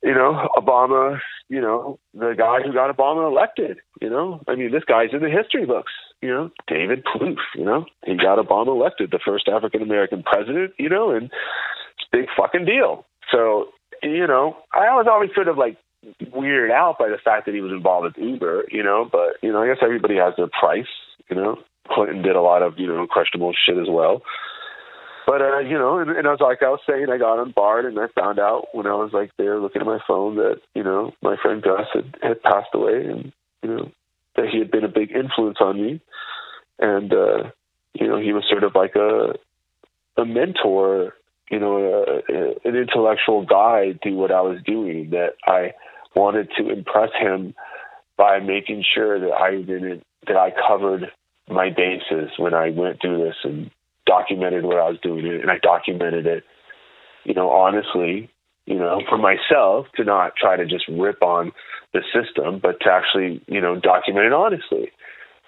[0.03, 4.71] you know, Obama, you know, the guy who got Obama elected, you know, I mean,
[4.71, 5.93] this guy's in the history books,
[6.23, 10.73] you know, David Plouffe, you know, he got Obama elected, the first African American president,
[10.79, 13.07] you know, and it's a big fucking deal.
[13.33, 13.67] So,
[14.03, 15.77] you know, I was always sort of like
[16.33, 19.53] weirded out by the fact that he was involved with Uber, you know, but, you
[19.53, 20.87] know, I guess everybody has their price,
[21.29, 21.59] you know.
[21.91, 24.23] Clinton did a lot of, you know, questionable shit as well.
[25.29, 27.53] But uh, you know, and, and I was like I was saying, I got on
[27.55, 30.63] BART, and I found out when I was like there looking at my phone that
[30.75, 33.31] you know my friend Gus had, had passed away, and
[33.63, 33.91] you know
[34.37, 36.01] that he had been a big influence on me,
[36.79, 37.51] and uh,
[37.93, 39.35] you know he was sort of like a
[40.17, 41.13] a mentor,
[41.51, 45.11] you know, a, an intellectual guide to what I was doing.
[45.11, 45.73] That I
[46.15, 47.55] wanted to impress him
[48.17, 51.11] by making sure that I didn't that I covered
[51.49, 53.71] my bases when I went through this and
[54.07, 56.45] documented what I was doing, and I documented it,
[57.25, 58.29] you know, honestly,
[58.67, 61.53] you know, for myself to not try to just rip on
[61.93, 64.93] the system, but to actually, you know, document it honestly.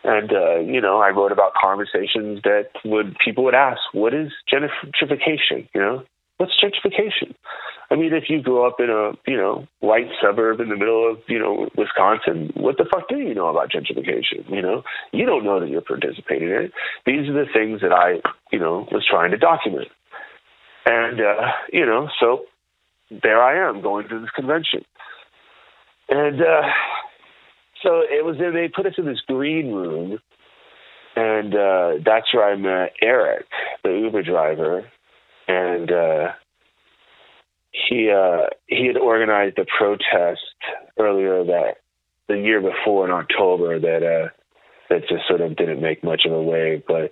[0.02, 4.32] And uh, you know, I wrote about conversations that would people would ask, "What is
[4.50, 6.02] gentrification?" You know,
[6.40, 7.34] what's gentrification?
[7.90, 11.10] I mean, if you grew up in a you know white suburb in the middle
[11.10, 14.48] of you know Wisconsin, what the fuck do you know about gentrification?
[14.48, 14.82] You know,
[15.12, 16.72] you don't know that you're participating in it.
[17.04, 19.88] These are the things that I you know was trying to document,
[20.86, 22.46] and uh, you know, so
[23.10, 24.84] there I am going to this convention,
[26.08, 26.62] and uh,
[27.82, 28.36] so it was.
[28.38, 30.18] They put us in this green room,
[31.16, 33.46] and uh, that's where I met Eric,
[33.82, 34.84] the Uber driver,
[35.50, 35.92] and.
[35.92, 36.32] uh
[37.72, 40.40] he uh, he had organized a protest
[40.98, 41.76] earlier that
[42.28, 44.28] the year before in October that uh,
[44.90, 46.82] that just sort of didn't make much of a wave.
[46.86, 47.10] But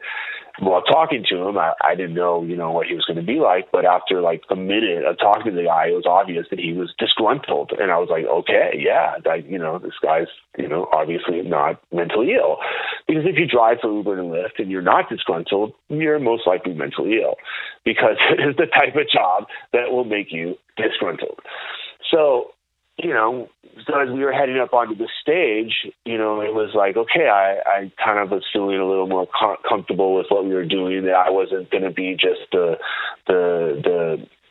[0.60, 3.22] while talking to him, I, I didn't know, you know, what he was going to
[3.22, 3.70] be like.
[3.72, 6.72] But after like a minute of talking to the guy, it was obvious that he
[6.72, 10.26] was disgruntled, and I was like, okay, yeah, that, you know, this guy's,
[10.58, 12.58] you know, obviously not mentally ill.
[13.06, 16.74] Because if you drive for Uber and Lyft and you're not disgruntled, you're most likely
[16.74, 17.36] mentally ill,
[17.84, 21.38] because it is the type of job that will make you disgruntled.
[22.10, 22.50] So
[22.99, 23.49] you know,
[23.86, 27.28] so as we were heading up onto the stage, you know, it was like, okay,
[27.28, 30.66] I, I kind of was feeling a little more com- comfortable with what we were
[30.66, 31.05] doing.
[31.05, 32.76] That I wasn't going to be just the
[33.26, 33.80] the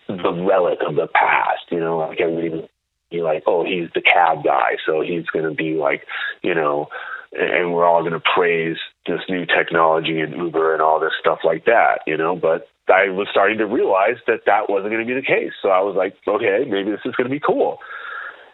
[0.07, 2.69] the the relic of the past, you know, like everybody
[3.11, 6.03] be like, oh, he's the cab guy, so he's going to be like,
[6.41, 6.87] you know,
[7.33, 11.39] and we're all going to praise this new technology and Uber and all this stuff
[11.43, 12.35] like that, you know.
[12.35, 15.51] But I was starting to realize that that wasn't going to be the case.
[15.61, 17.79] So I was like, okay, maybe this is going to be cool.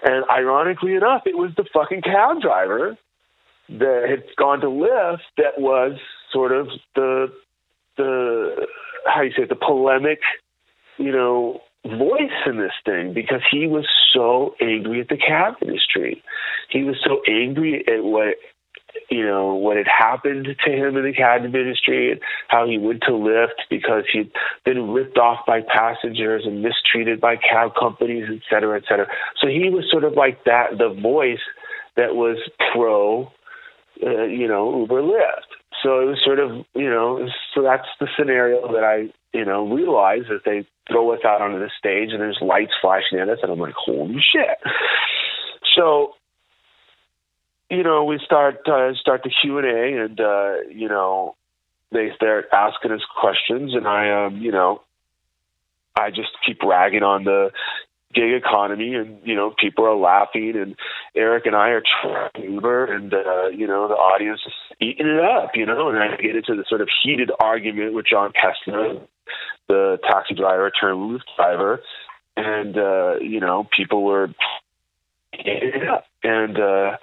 [0.03, 2.97] And ironically enough, it was the fucking cab driver
[3.69, 5.97] that had gone to Lyft that was
[6.31, 7.31] sort of the
[7.97, 8.67] the
[9.05, 10.19] how do you say it, the polemic,
[10.97, 16.23] you know, voice in this thing because he was so angry at the cab industry.
[16.69, 18.35] He was so angry at what
[19.09, 23.11] you know what had happened to him in the cab industry how he went to
[23.11, 24.31] Lyft because he'd
[24.65, 29.07] been ripped off by passengers and mistreated by cab companies, et cetera, et cetera.
[29.41, 31.43] So he was sort of like that, the voice
[31.95, 32.37] that was
[32.73, 33.31] pro,
[34.05, 35.51] uh, you know, Uber Lyft.
[35.81, 39.67] So it was sort of, you know, so that's the scenario that I, you know,
[39.67, 43.39] realized that they throw us out onto the stage and there's lights flashing at us
[43.41, 44.57] and I'm like, holy shit.
[45.75, 46.13] So
[47.73, 51.35] you know, we start uh, start the Q and A, and uh, you know,
[51.91, 54.81] they start asking us questions, and I, um, you know,
[55.95, 57.51] I just keep ragging on the
[58.13, 60.75] gig economy, and you know, people are laughing, and
[61.15, 65.23] Eric and I are trying Uber, and uh, you know, the audience is eating it
[65.23, 69.01] up, you know, and I get into the sort of heated argument with John Kessler,
[69.67, 71.81] the taxi driver turned Lyft driver,
[72.37, 74.29] and uh, you know, people were
[75.33, 76.59] eating it up, and.
[76.59, 76.97] uh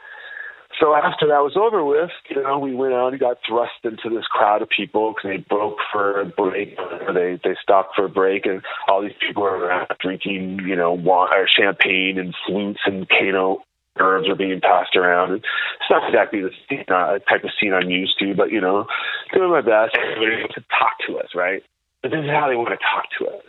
[0.80, 4.08] so after that was over with, you know, we went out and got thrust into
[4.08, 6.74] this crowd of people because they broke for a break.
[7.06, 10.74] Or they they stopped for a break, and all these people were around drinking, you
[10.74, 13.62] know, wine, or champagne and flutes and cano
[13.98, 15.34] herbs are being passed around.
[15.34, 18.86] It's not exactly the scene, uh, type of scene I'm used to, but you know,
[19.34, 19.94] doing my best.
[19.94, 21.62] To talk to us, right?
[22.02, 23.44] But this is how they want to talk to us.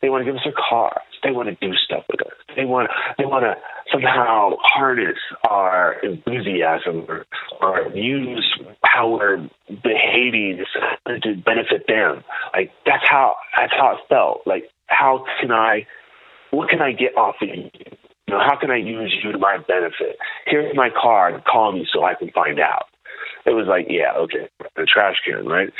[0.00, 1.11] They want to give us their cars.
[1.22, 2.32] They want to do stuff with us.
[2.56, 3.54] They want they want to
[3.92, 5.18] somehow harness
[5.48, 7.24] our enthusiasm or,
[7.60, 10.64] or use how we're behaving
[11.06, 12.24] to benefit them.
[12.52, 14.42] Like that's how that's how it felt.
[14.46, 15.86] Like how can I
[16.50, 17.70] what can I get off of you?
[18.26, 20.16] You know, how can I use you to my benefit?
[20.46, 21.44] Here's my card.
[21.44, 22.86] Call me so I can find out.
[23.44, 25.72] It was like, yeah, okay, the trash can, right?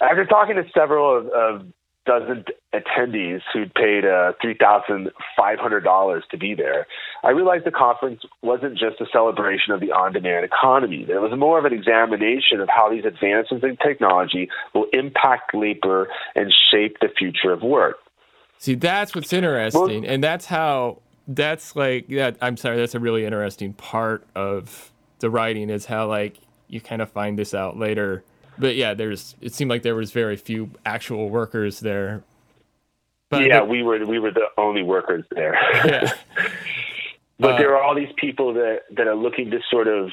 [0.00, 1.66] After talking to several of, of
[2.06, 2.44] dozen
[2.74, 6.86] attendees who'd paid uh, $3,500 to be there,
[7.22, 11.06] I realized the conference wasn't just a celebration of the on demand economy.
[11.08, 16.08] It was more of an examination of how these advances in technology will impact labor
[16.34, 17.96] and shape the future of work.
[18.58, 19.80] See, that's what's interesting.
[19.80, 22.36] Well, and that's how, that's like, that.
[22.42, 26.38] I'm sorry, that's a really interesting part of the writing is how, like,
[26.68, 28.22] you kind of find this out later
[28.60, 32.22] but yeah, there's it seemed like there was very few actual workers there.
[33.30, 35.54] But yeah, we were we were the only workers there.
[35.84, 36.12] Yeah.
[37.38, 40.10] but uh, there are all these people that that are looking to sort of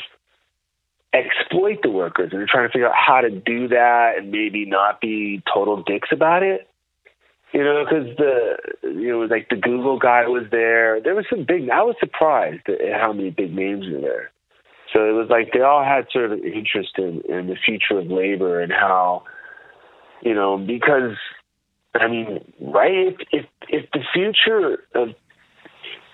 [1.14, 4.66] exploit the workers, and they're trying to figure out how to do that and maybe
[4.66, 6.70] not be total dicks about it.
[7.54, 11.02] You know, because the you know like the Google guy was there.
[11.02, 11.70] There was some big.
[11.70, 14.32] I was surprised at how many big names were there.
[14.98, 18.08] So it was like they all had sort of interest in, in the future of
[18.08, 19.26] labor and how,
[20.24, 21.16] you know, because
[21.94, 23.10] I mean, right?
[23.10, 25.10] If if, if the future of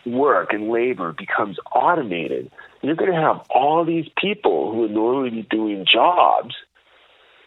[0.05, 5.29] work and labor becomes automated, you're going to have all these people who would normally
[5.29, 6.53] be doing jobs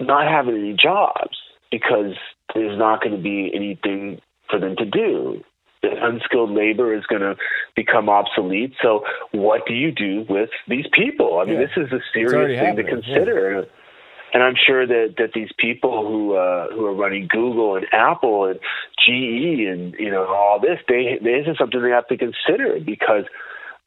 [0.00, 1.36] not having any jobs
[1.70, 2.14] because
[2.54, 5.44] there's not going to be anything for them to do
[6.00, 7.36] unskilled labor is going to
[7.74, 8.74] become obsolete.
[8.82, 11.38] So, what do you do with these people?
[11.38, 11.66] I mean, yeah.
[11.66, 13.60] this is a serious thing to consider.
[13.60, 13.64] Yeah.
[14.34, 18.44] And I'm sure that, that these people who uh, who are running Google and Apple
[18.44, 18.58] and
[18.98, 23.24] GE and you know all this, they this is something they have to consider because,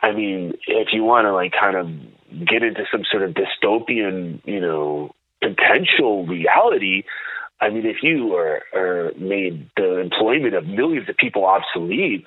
[0.01, 4.41] I mean, if you want to like kind of get into some sort of dystopian,
[4.45, 7.03] you know, potential reality,
[7.61, 12.25] I mean, if you are, are made the employment of millions of people obsolete,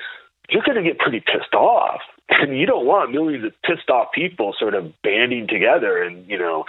[0.50, 2.00] you're going to get pretty pissed off.
[2.28, 6.38] And you don't want millions of pissed off people sort of banding together and, you
[6.38, 6.64] know,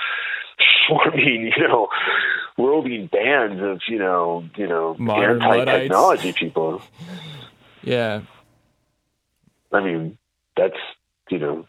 [0.90, 1.88] forming, you know,
[2.58, 6.82] roving bands of, you know, you know, anti-technology people.
[7.86, 8.22] Yeah.
[9.74, 10.18] I mean,
[10.56, 10.78] that's,
[11.30, 11.66] you know,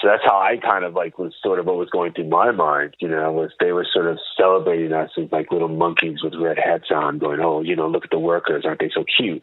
[0.00, 2.50] so that's how I kind of like was sort of what was going through my
[2.50, 6.34] mind, you know, was they were sort of celebrating us as like little monkeys with
[6.38, 9.42] red hats on, going, oh, you know, look at the workers, aren't they so cute,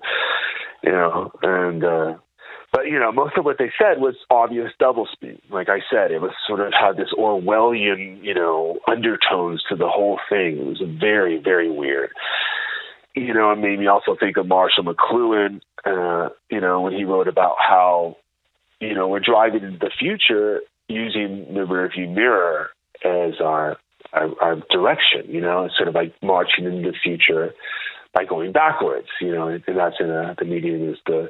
[0.83, 1.31] you know?
[1.41, 2.17] And uh,
[2.73, 5.39] but you know, most of what they said was obvious doublespeak.
[5.51, 9.87] Like I said, it was sort of had this Orwellian, you know, undertones to the
[9.87, 10.57] whole thing.
[10.57, 12.09] It was very, very weird.
[13.15, 15.61] You know, it made me also think of Marshall McLuhan.
[15.85, 18.17] Uh, you know, when he wrote about how,
[18.83, 22.69] you know, we're driving into the future using the rearview mirror
[23.03, 23.77] as our,
[24.13, 25.25] our our direction.
[25.27, 27.53] You know, it's sort of like marching into the future
[28.13, 29.07] by going backwards.
[29.21, 31.29] You know, and that's in a, the medium is the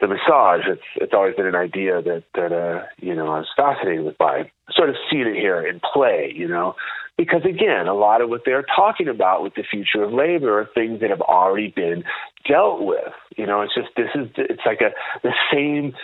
[0.00, 0.62] the massage.
[0.66, 4.18] It's it's always been an idea that that uh, you know I was fascinated with
[4.18, 6.32] by sort of seeing it here in play.
[6.34, 6.74] You know,
[7.16, 10.68] because again, a lot of what they're talking about with the future of labor are
[10.74, 12.04] things that have already been
[12.48, 13.12] dealt with.
[13.36, 14.90] You know, it's just this is it's like a
[15.22, 15.94] the same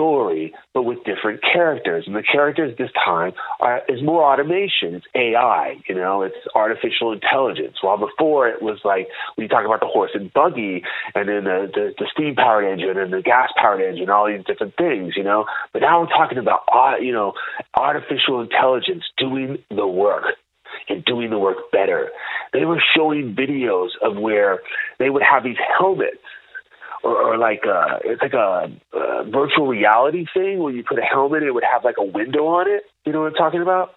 [0.00, 4.94] story but with different characters, and the characters this time are is more automation.
[4.94, 5.76] It's AI.
[5.88, 7.76] You know, it's artificial intelligence.
[7.82, 10.82] While before it was like when you talk about the horse and buggy,
[11.14, 14.44] and then the the, the steam powered engine and the gas powered engine, all these
[14.46, 15.14] different things.
[15.16, 17.34] You know, but now we're talking about uh, you know
[17.74, 20.24] artificial intelligence doing the work
[20.88, 22.10] and doing the work better.
[22.52, 24.60] They were showing videos of where
[24.98, 26.19] they would have these helmets
[27.02, 30.98] or, or like a, uh, it's like a, a virtual reality thing where you put
[30.98, 32.84] a helmet, and it would have like a window on it.
[33.04, 33.94] You know what I'm talking about?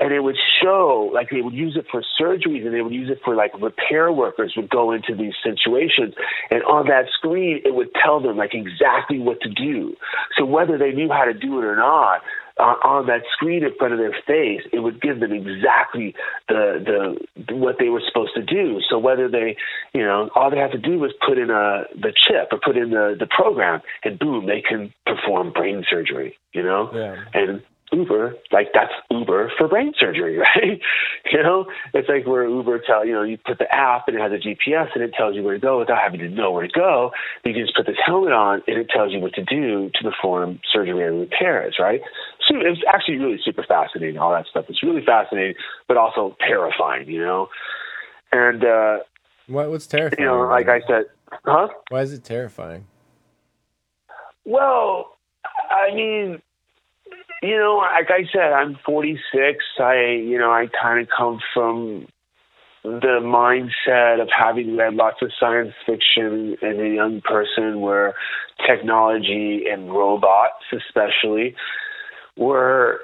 [0.00, 3.10] and it would show like they would use it for surgeries and they would use
[3.10, 6.14] it for like repair workers would go into these situations
[6.50, 9.94] and on that screen it would tell them like exactly what to do
[10.36, 12.22] so whether they knew how to do it or not
[12.60, 16.14] on that screen in front of their face, it would give them exactly
[16.48, 18.80] the the what they were supposed to do.
[18.88, 19.56] So whether they,
[19.92, 22.76] you know, all they have to do was put in a the chip or put
[22.76, 26.36] in the the program, and boom, they can perform brain surgery.
[26.52, 27.16] You know, yeah.
[27.34, 30.80] and Uber, like that's Uber for brain surgery, right?
[31.32, 34.20] you know, it's like where Uber tell you know you put the app and it
[34.20, 36.66] has a GPS and it tells you where to go without having to know where
[36.66, 37.10] to go.
[37.44, 40.10] You can just put this helmet on and it tells you what to do to
[40.10, 42.00] perform surgery and repairs, right?
[42.50, 44.18] It was actually really super fascinating.
[44.18, 44.66] All that stuff.
[44.68, 45.54] It's really fascinating,
[45.88, 47.48] but also terrifying, you know.
[48.32, 48.98] And uh,
[49.46, 50.20] what what's terrifying?
[50.20, 51.04] You know, like I said,
[51.44, 51.68] huh?
[51.88, 52.86] Why is it terrifying?
[54.44, 55.16] Well,
[55.70, 56.42] I mean
[57.42, 59.64] you know, like I said, I'm 46.
[59.78, 62.06] I, you know, I kind of come from
[62.82, 68.14] the mindset of having read lots of science fiction as a young person where
[68.66, 71.54] technology and robots especially
[72.36, 73.00] were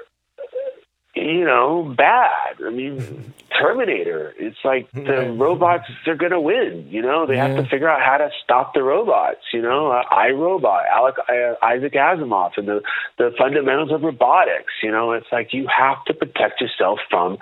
[1.21, 2.57] you know, bad.
[2.65, 4.33] I mean, Terminator.
[4.37, 6.87] It's like the robots they're going to win.
[6.89, 7.47] You know, they yeah.
[7.47, 9.41] have to figure out how to stop the robots.
[9.51, 12.81] You know, uh, iRobot, Alec, uh, Isaac Asimov, and the
[13.17, 14.73] the fundamentals of robotics.
[14.83, 17.37] You know, it's like you have to protect yourself from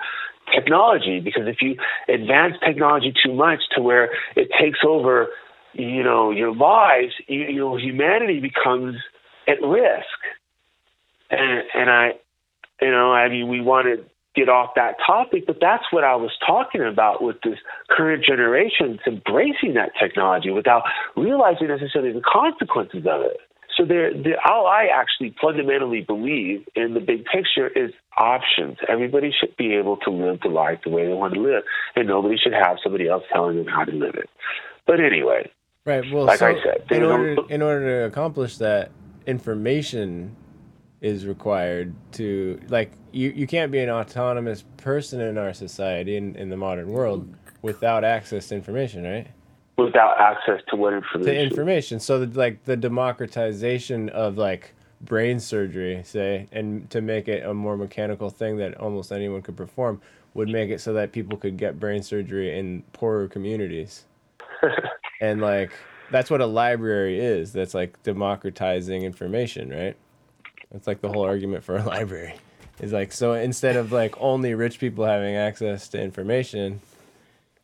[0.54, 1.76] technology because if you
[2.08, 5.28] advance technology too much to where it takes over,
[5.74, 8.96] you know, your lives, you, you know, humanity becomes
[9.46, 10.06] at risk.
[11.30, 12.12] And and I
[12.80, 14.04] you know, I mean, we want to
[14.34, 17.58] get off that topic, but that's what I was talking about with this
[17.88, 18.98] current generation.
[18.98, 20.82] It's embracing that technology without
[21.16, 23.38] realizing necessarily the consequences of it.
[23.76, 28.78] So there, there, all I actually fundamentally believe in the big picture is options.
[28.88, 31.62] Everybody should be able to live the life the way they want to live,
[31.94, 34.30] and nobody should have somebody else telling them how to live it.
[34.86, 35.50] But anyway,
[35.84, 36.04] right.
[36.10, 38.92] Well, like so I said, in order, in order to accomplish that,
[39.26, 40.36] information
[41.00, 46.34] is required to like you, you can't be an autonomous person in our society in,
[46.36, 47.32] in the modern world
[47.62, 49.28] without access to information right?
[49.76, 51.34] Without access to what information?
[51.34, 52.00] To information.
[52.00, 57.52] So the, like the democratization of like brain surgery say and to make it a
[57.52, 60.00] more mechanical thing that almost anyone could perform
[60.32, 64.04] would make it so that people could get brain surgery in poorer communities.
[65.18, 65.72] And like
[66.10, 69.96] that's what a library is that's like democratizing information right
[70.70, 72.34] that's like the whole argument for a library.
[72.80, 76.82] Is like so instead of like only rich people having access to information,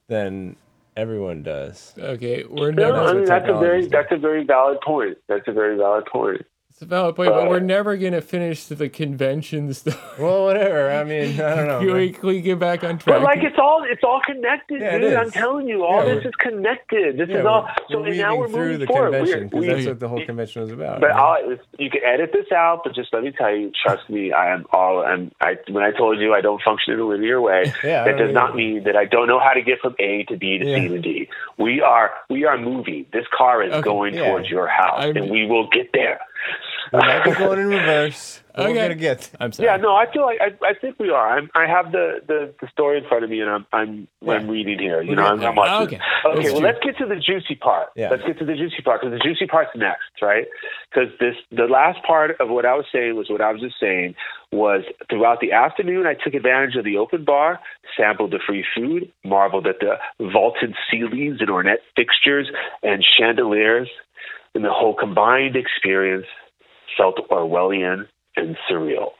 [0.09, 0.57] then
[0.97, 1.95] everyone does.
[1.99, 5.19] Okay, we're no, I mean, that's a very that's a very valid point.
[5.29, 6.47] That's a very valid point.
[6.83, 10.01] It's a valid point, but, but we're never gonna finish the convention stuff.
[10.19, 10.91] Well, whatever.
[10.91, 11.79] I mean, I don't know.
[11.87, 13.21] Can we, can we get back on track?
[13.21, 15.15] But like, it's all it's all connected, yeah, dude.
[15.15, 17.17] I'm telling you, all yeah, this is connected.
[17.19, 17.69] This yeah, is all.
[17.89, 19.13] So and now we're through the forward.
[19.13, 21.01] convention because that's what the whole convention was about.
[21.01, 21.59] But right?
[21.79, 22.83] you can edit this out.
[22.85, 25.03] But just let me tell you, trust me, I am all.
[25.03, 28.19] And I when I told you I don't function in a linear way, yeah, that
[28.19, 30.65] does not mean that I don't know how to get from A to B to
[30.65, 31.29] C to D.
[31.59, 33.07] We are we are moving.
[33.13, 36.21] This car is okay, going towards your house, I'm, and we will get there.
[36.93, 38.41] We might be going in reverse.
[38.53, 38.69] Okay.
[38.69, 39.31] We're gonna get.
[39.41, 39.67] I'm sorry.
[39.67, 41.39] Yeah, no, I feel like I, I think we are.
[41.39, 44.35] I'm, I have the, the, the story in front of me, and I'm I'm, yeah.
[44.35, 45.01] I'm reading here.
[45.01, 45.99] You know, I'm, I'm watching.
[45.99, 46.01] Okay.
[46.27, 46.53] Okay.
[46.53, 47.89] well, let's get to the juicy part.
[47.97, 48.11] Yeah.
[48.11, 50.45] Let's get to the juicy part because the juicy part's next, right?
[50.91, 53.81] Because this the last part of what I was saying was what I was just
[53.81, 54.17] saying
[54.53, 57.59] was throughout the afternoon I took advantage of the open bar,
[57.97, 59.97] sampled the free food, marveled at the
[60.31, 62.51] vaulted ceilings and ornate fixtures
[62.83, 63.89] and chandeliers,
[64.55, 66.27] and the whole combined experience
[66.97, 69.11] felt Orwellian and surreal.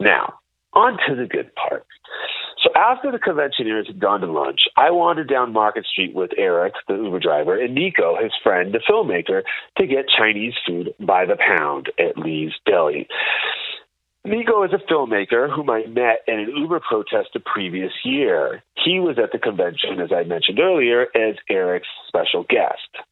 [0.00, 0.34] Now,
[0.72, 1.86] on to the good part.
[2.62, 6.74] So after the conventioneers had gone to lunch, I wandered down Market Street with Eric,
[6.88, 9.42] the Uber driver, and Nico, his friend, the filmmaker,
[9.78, 13.06] to get Chinese food by the pound at Lee's Deli.
[14.24, 18.62] Nico is a filmmaker whom I met at an Uber protest the previous year.
[18.84, 23.06] He was at the convention, as I mentioned earlier, as Eric's special guest.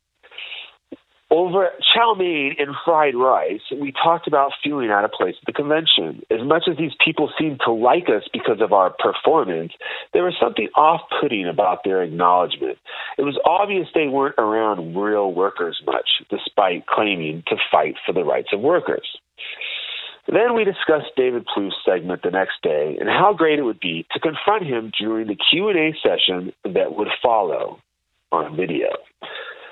[1.37, 5.53] Over chow mein and fried rice, we talked about feeling out of place at the
[5.53, 6.22] convention.
[6.30, 9.72] As much as these people seemed to like us because of our performance,
[10.14, 12.78] there was something off putting about their acknowledgement.
[13.18, 18.24] It was obvious they weren't around real workers much, despite claiming to fight for the
[18.24, 19.07] rights of workers.
[20.26, 24.07] Then we discussed David Plouffe's segment the next day and how great it would be
[24.12, 27.78] to confront him during the Q&A session that would follow
[28.32, 28.89] on video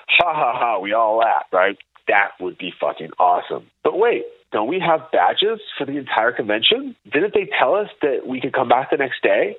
[0.09, 1.77] ha ha ha, we all laugh, right?
[2.09, 3.67] That would be fucking awesome.
[3.83, 6.95] But wait, don't we have badges for the entire convention?
[7.13, 9.57] Didn't they tell us that we could come back the next day?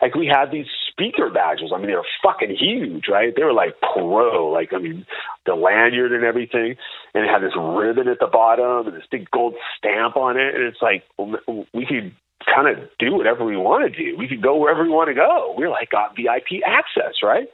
[0.00, 1.72] Like we had these speaker badges.
[1.74, 3.34] I mean, they were fucking huge, right?
[3.34, 5.06] They were like pro, like I mean,
[5.44, 6.76] the lanyard and everything,
[7.14, 10.54] and it had this ribbon at the bottom and this big gold stamp on it.
[10.54, 12.14] And it's like we could
[12.46, 14.16] kind of do whatever we want to do.
[14.16, 15.54] We could go wherever we want to go.
[15.56, 17.48] We're like got VIP access, right?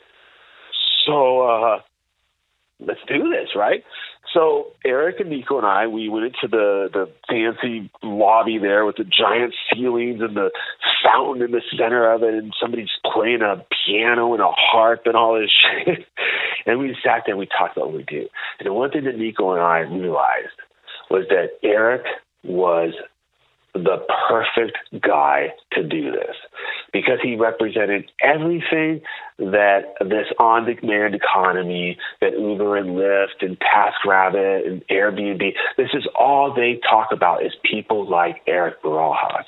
[1.06, 1.80] So uh,
[2.86, 3.84] let's do this, right?
[4.32, 8.96] So Eric and Nico and I, we went into the the fancy lobby there with
[8.96, 10.50] the giant ceilings and the
[11.04, 15.14] fountain in the center of it, and somebody's playing a piano and a harp and
[15.14, 15.50] all this
[15.86, 16.06] shit.
[16.66, 18.26] and we sat there and we talked about what we do.
[18.58, 20.58] And the one thing that Nico and I realized
[21.10, 22.02] was that Eric
[22.42, 22.94] was
[23.74, 23.98] the
[24.28, 26.36] perfect guy to do this
[26.92, 29.00] because he represented everything
[29.38, 35.42] that this on demand economy that Uber and Lyft and TaskRabbit and Airbnb,
[35.76, 39.44] this is all they talk about is people like Eric Barajas.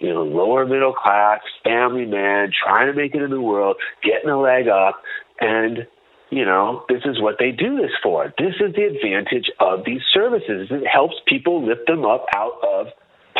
[0.00, 4.28] You know, lower middle class, family man, trying to make it in the world, getting
[4.28, 5.02] a leg up,
[5.40, 5.86] and
[6.30, 8.34] you know, this is what they do this for.
[8.38, 10.68] This is the advantage of these services.
[10.70, 12.88] It helps people lift them up out of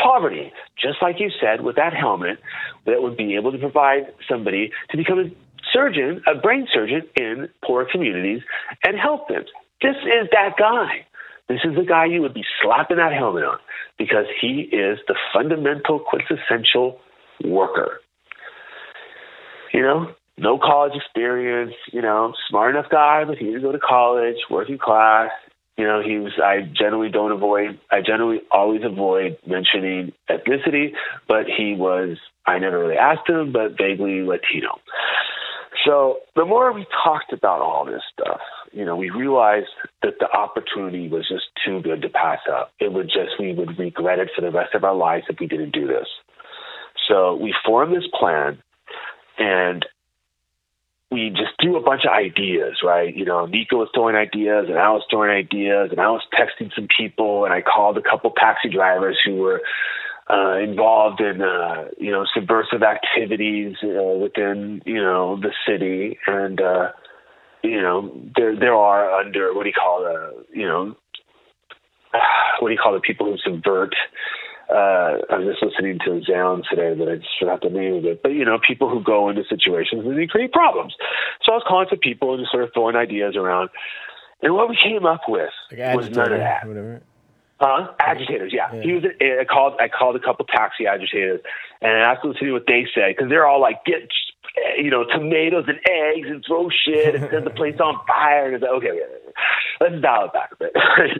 [0.01, 2.39] poverty, just like you said, with that helmet
[2.85, 5.29] that would be able to provide somebody to become a
[5.73, 8.41] surgeon, a brain surgeon in poor communities
[8.83, 9.43] and help them.
[9.81, 11.05] This is that guy.
[11.47, 13.57] This is the guy you would be slapping that helmet on
[13.97, 16.99] because he is the fundamental, quintessential
[17.43, 18.01] worker.
[19.73, 23.79] You know, no college experience, you know, smart enough guy, but he didn't go to
[23.79, 25.31] college, working class,
[25.79, 26.33] you know, he was.
[26.43, 27.79] I generally don't avoid.
[27.89, 30.91] I generally always avoid mentioning ethnicity,
[31.25, 32.17] but he was.
[32.45, 34.79] I never really asked him, but vaguely Latino.
[35.85, 38.41] So the more we talked about all this stuff,
[38.73, 39.69] you know, we realized
[40.01, 42.73] that the opportunity was just too good to pass up.
[42.81, 45.47] It would just we would regret it for the rest of our lives if we
[45.47, 46.07] didn't do this.
[47.07, 48.61] So we formed this plan,
[49.37, 49.85] and
[51.11, 53.15] we just threw a bunch of ideas, right?
[53.15, 56.73] You know, Nico was throwing ideas, and I was throwing ideas, and I was texting
[56.75, 59.61] some people, and I called a couple taxi drivers who were
[60.29, 66.61] uh, involved in, uh, you know, subversive activities uh, within, you know, the city, and
[66.61, 66.89] uh,
[67.63, 70.95] you know, there there are under what do you call the, you know,
[72.59, 73.95] what do you call the people who subvert
[74.69, 78.05] uh, I was just listening to Zound today, but I just forgot the name of
[78.05, 78.21] it.
[78.21, 80.95] But you know, people who go into situations and they create problems.
[81.43, 83.69] So I was calling to people and just sort of throwing ideas around.
[84.41, 86.67] And what we came up with like was none of that.
[86.67, 87.01] Whatever.
[87.59, 87.91] Huh?
[87.99, 88.73] Agitators, yeah.
[88.73, 88.81] yeah.
[88.81, 89.03] He was.
[89.19, 89.73] I called.
[89.81, 91.41] I called a couple taxi agitators
[91.81, 94.07] and I asked them to see what they say because they're all like, get
[94.77, 98.45] you know, tomatoes and eggs and throw shit and set the place on fire.
[98.45, 99.33] And it's like, okay, okay,
[99.81, 100.73] let's dial it back a bit.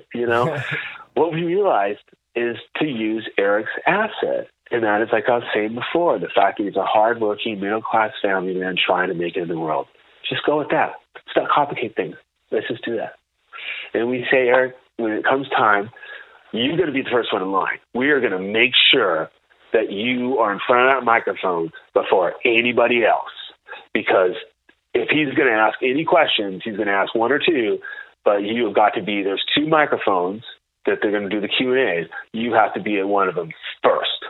[0.13, 0.61] you know,
[1.15, 1.99] what we realized
[2.35, 4.47] is to use Eric's asset.
[4.71, 7.81] And that is, like I was saying before, the fact that he's a hardworking, middle
[7.81, 9.87] class family man trying to make it in the world.
[10.29, 10.93] Just go with that.
[11.15, 12.15] Let's not complicate things.
[12.51, 13.13] Let's just do that.
[13.93, 15.89] And we say, Eric, when it comes time,
[16.51, 17.79] you're going to be the first one in line.
[17.93, 19.29] We are going to make sure
[19.73, 23.31] that you are in front of that microphone before anybody else.
[23.93, 24.35] Because
[24.93, 27.79] if he's going to ask any questions, he's going to ask one or two,
[28.25, 30.43] but you have got to be, there's two microphones
[30.89, 33.29] that they're going to do the Q and A's, you have to be at one
[33.29, 33.51] of them
[33.83, 34.25] first.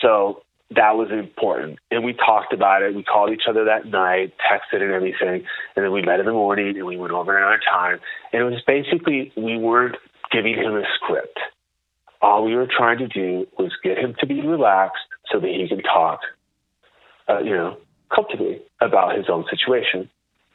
[0.00, 1.78] So that was important.
[1.90, 2.94] And we talked about it.
[2.94, 5.44] We called each other that night, texted and everything.
[5.74, 7.98] And then we met in the morning and we went over another time.
[8.32, 9.96] And it was basically, we weren't
[10.30, 11.38] giving him a script.
[12.22, 15.02] All we were trying to do was get him to be relaxed
[15.32, 16.20] so that he can talk,
[17.28, 17.76] uh, you know,
[18.14, 20.08] comfortably about his own situation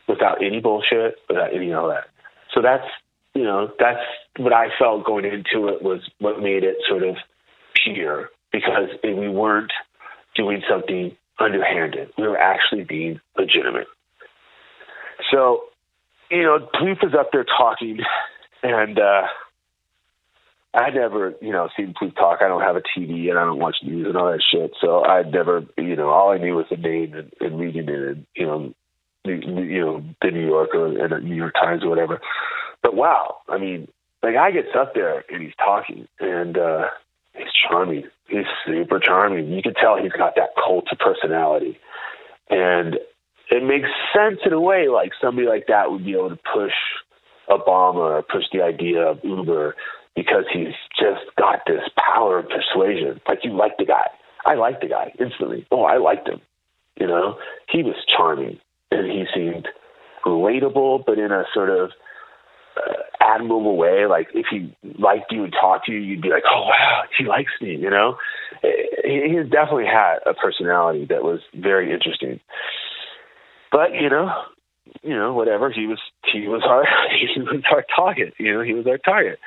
[0.08, 2.06] without any bullshit, without any of that.
[2.54, 2.86] So that's,
[3.36, 4.00] you know, that's
[4.38, 7.16] what I felt going into it was what made it sort of
[7.84, 9.72] pure because we weren't
[10.36, 12.10] doing something underhanded.
[12.18, 13.88] We were actually being legitimate.
[15.32, 15.64] So,
[16.32, 18.00] you know, Plouffe was up there talking,
[18.64, 19.24] and uh,
[20.74, 22.40] I'd never, you know, seen Plouffe talk.
[22.42, 24.72] I don't have a TV and I don't watch news and all that shit.
[24.80, 27.90] So I'd never, you know, all I knew was the name and, and reading it,
[27.90, 28.74] and you know,
[29.26, 32.22] the, you know, the New Yorker and the New York Times or whatever.
[32.96, 33.88] Wow, I mean,
[34.22, 36.86] the guy gets up there and he's talking, and uh,
[37.34, 38.06] he's charming.
[38.28, 39.52] He's super charming.
[39.52, 41.78] You can tell he's got that cult of personality.
[42.50, 42.96] And
[43.52, 46.74] it makes sense in a way, like somebody like that would be able to push
[47.50, 49.76] Obama or push the idea of Uber
[50.16, 53.20] because he's just got this power of persuasion.
[53.28, 54.08] Like you like the guy.
[54.46, 55.68] I like the guy instantly.
[55.72, 56.42] Oh, I liked him.
[57.00, 57.38] You know,
[57.70, 58.60] he was charming
[58.90, 59.68] and he seemed
[60.26, 61.92] relatable, but in a sort of
[63.20, 64.06] admirable way.
[64.06, 67.26] Like if he liked you and talked to you, you'd be like, "Oh wow, he
[67.26, 68.18] likes me," you know.
[68.62, 72.40] He, he definitely had a personality that was very interesting.
[73.72, 74.32] But you know,
[75.04, 75.72] you know, whatever.
[75.72, 76.00] He was
[76.32, 76.84] he was our
[77.36, 78.34] he was our target.
[78.38, 79.40] You know, he was our target.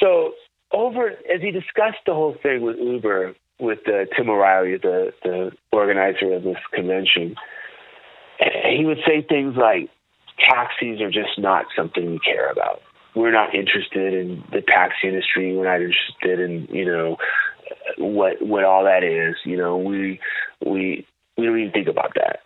[0.00, 0.32] So
[0.72, 5.52] over as he discussed the whole thing with Uber with uh, Tim O'Reilly, the the
[5.72, 7.36] organizer of this convention,
[8.38, 9.88] he would say things like,
[10.38, 12.80] taxis are just not something we care about.
[13.14, 15.54] We're not interested in the taxi industry.
[15.54, 17.16] We're not interested in you know
[17.98, 19.36] what what all that is.
[19.44, 20.20] You know, we
[20.64, 21.06] we
[21.36, 22.40] we don't even think about that.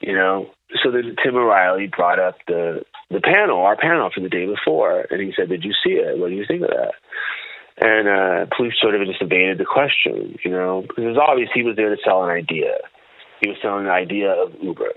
[0.00, 0.50] You know,
[0.82, 5.06] so then Tim O'Reilly brought up the the panel, our panel from the day before,
[5.10, 6.18] and he said, "Did you see it?
[6.18, 6.94] What do you think of that?"
[7.76, 11.50] And uh, Plouffe sort of just evaded the question, you know, because it was obvious
[11.52, 12.76] he was there to sell an idea.
[13.40, 14.92] He was selling the idea of Uber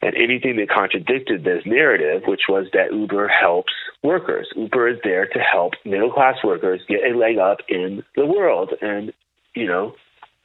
[0.00, 3.72] and anything that contradicted this narrative, which was that Uber helps
[4.02, 4.48] workers.
[4.56, 8.70] Uber is there to help middle class workers get a leg up in the world
[8.80, 9.12] and,
[9.54, 9.94] you know,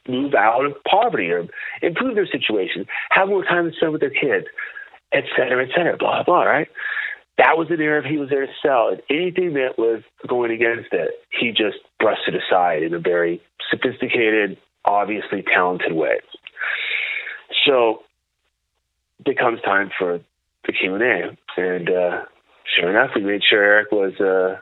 [0.06, 1.46] move out of poverty or
[1.82, 4.46] improve their situation, have more time to spend with their kids,
[5.12, 6.68] et cetera, et cetera, blah, blah, right?
[7.36, 8.88] That was the narrative he was there to sell.
[8.88, 13.40] And anything that was going against it, he just brushed it aside in a very
[13.70, 16.20] sophisticated, obviously talented way.
[17.66, 18.02] So
[19.26, 20.20] it comes time for
[20.66, 22.24] the Q and A, and uh,
[22.76, 24.60] sure enough, we made sure Eric was uh,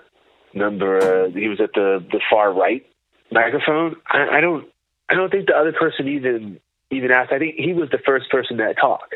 [0.54, 1.26] number.
[1.26, 2.86] Uh, he was at the the far right
[3.30, 3.96] microphone.
[4.06, 4.68] I, I don't.
[5.08, 6.60] I don't think the other person even
[6.90, 7.32] even asked.
[7.32, 9.14] I think he was the first person that talked,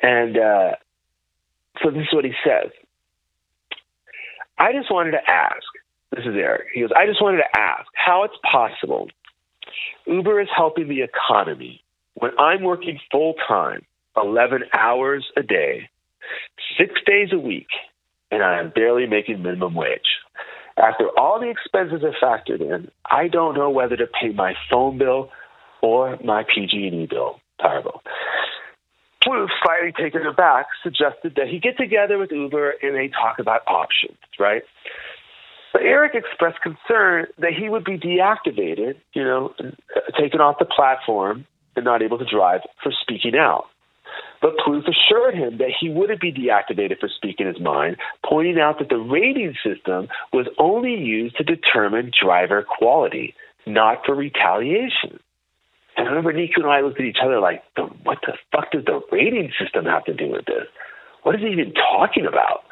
[0.00, 0.70] and uh,
[1.82, 2.70] so this is what he says.
[4.58, 5.64] I just wanted to ask.
[6.12, 6.68] This is Eric.
[6.72, 6.90] He goes.
[6.96, 9.08] I just wanted to ask how it's possible
[10.06, 11.82] Uber is helping the economy
[12.14, 13.84] when I'm working full time
[14.16, 15.88] 11 hours a day,
[16.78, 17.68] six days a week,
[18.30, 20.18] and I am barely making minimum wage.
[20.78, 24.98] After all the expenses are factored in, I don't know whether to pay my phone
[24.98, 25.30] bill
[25.80, 28.02] or my PG&E bill, bill.
[29.24, 33.62] Plouffe, slightly taken aback, suggested that he get together with Uber and they talk about
[33.66, 34.62] options, right?
[35.72, 39.54] But Eric expressed concern that he would be deactivated, you know,
[40.18, 43.66] taken off the platform and not able to drive for speaking out.
[44.42, 48.78] But Plouffe assured him that he wouldn't be deactivated for speaking his mind, pointing out
[48.78, 53.34] that the rating system was only used to determine driver quality,
[53.66, 55.18] not for retaliation.
[55.96, 57.62] And I remember Nico and I looked at each other like,
[58.02, 60.66] what the fuck does the rating system have to do with this?
[61.22, 62.64] What is he even talking about?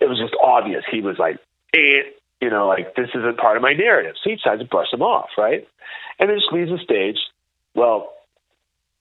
[0.00, 0.84] It was just obvious.
[0.90, 1.38] He was like,
[1.74, 2.08] eh,
[2.40, 4.14] you know, like this isn't part of my narrative.
[4.22, 5.66] So he decides to brush him off, right?
[6.18, 7.18] And then just leaves the stage.
[7.74, 8.12] Well,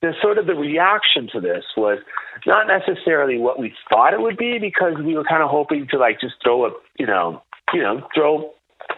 [0.01, 1.99] the sort of the reaction to this was
[2.45, 5.97] not necessarily what we thought it would be because we were kind of hoping to
[5.97, 7.41] like just throw a you know
[7.73, 8.51] you know throw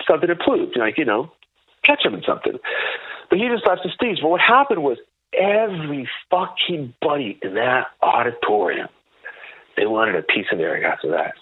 [0.08, 1.32] something at Plouffe, like you know
[1.84, 2.54] catch him in something.
[3.30, 4.20] But he just left the stage.
[4.22, 4.98] But what happened was
[5.34, 8.90] every fucking buddy in that auditorium
[9.78, 11.36] they wanted a piece of Eric after that.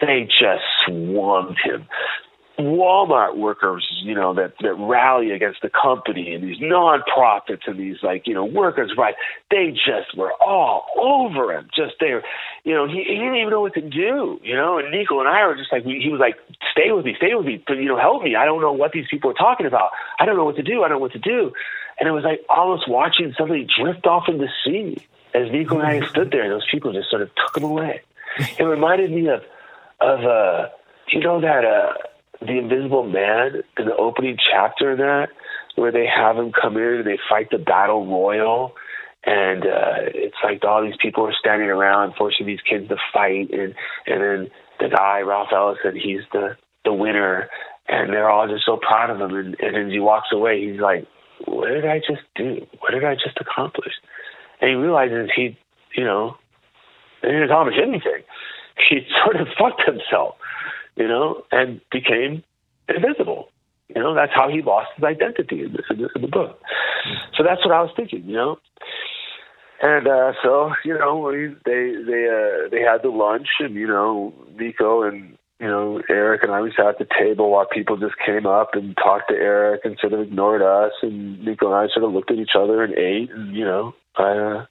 [0.00, 1.88] They just swarmed him.
[2.58, 7.98] Walmart workers, you know, that that rally against the company and these nonprofits and these
[8.02, 9.16] like, you know, workers' rights.
[9.50, 11.68] They just were all over him.
[11.74, 12.24] Just there,
[12.64, 14.78] you know, he, he didn't even know what to do, you know.
[14.78, 16.34] And Nico and I were just like, we, he was like,
[16.72, 18.34] stay with me, stay with me, but you know, help me.
[18.34, 19.90] I don't know what these people are talking about.
[20.18, 20.82] I don't know what to do.
[20.82, 21.52] I don't know what to do.
[22.00, 25.86] And it was like almost watching somebody drift off in the sea as Nico and
[25.86, 28.02] I stood there, and those people just sort of took him away.
[28.58, 29.42] It reminded me of
[30.00, 30.68] of uh,
[31.12, 31.94] you know that uh
[32.40, 35.28] the Invisible Man in the opening chapter of that,
[35.74, 38.74] where they have him come in and they fight the battle royal,
[39.24, 43.50] and uh, it's like all these people are standing around forcing these kids to fight,
[43.50, 43.74] and
[44.06, 44.50] and then
[44.80, 47.48] the guy Ralph Ellison, he's the the winner,
[47.88, 50.80] and they're all just so proud of him, and, and as he walks away, he's
[50.80, 51.06] like,
[51.44, 52.66] "What did I just do?
[52.78, 53.94] What did I just accomplish?"
[54.60, 55.56] And he realizes he,
[55.94, 56.36] you know,
[57.22, 58.22] he didn't accomplish anything.
[58.88, 60.36] He sort of fucked himself
[60.98, 62.42] you know, and became
[62.88, 63.48] invisible.
[63.94, 66.60] You know, that's how he lost his identity in, this, in, in the book.
[67.36, 68.58] So that's what I was thinking, you know.
[69.80, 71.30] And uh, so, you know,
[71.64, 76.42] they they uh, they had the lunch, and you know, Nico and you know Eric
[76.42, 79.36] and I we sat at the table while people just came up and talked to
[79.36, 82.56] Eric and sort of ignored us, and Nico and I sort of looked at each
[82.58, 84.66] other and ate, and you know, I, uh,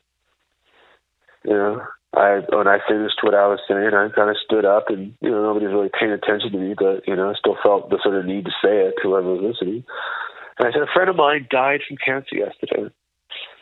[1.46, 1.82] you know,
[2.16, 5.30] I when I finished what I was saying, I kind of stood up, and you
[5.30, 8.16] know nobody's really paying attention to me, but you know I still felt the sort
[8.16, 9.84] of need to say it to whoever was listening.
[10.58, 12.90] And I said, a friend of mine died from cancer yesterday.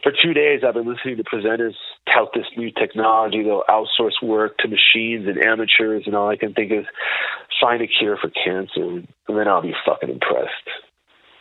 [0.03, 1.73] For two days, I've been listening to presenters
[2.05, 3.43] tout this new technology.
[3.43, 6.85] They'll outsource work to machines and amateurs, and all I can think is
[7.59, 10.69] find a cure for cancer, and then I'll be fucking impressed.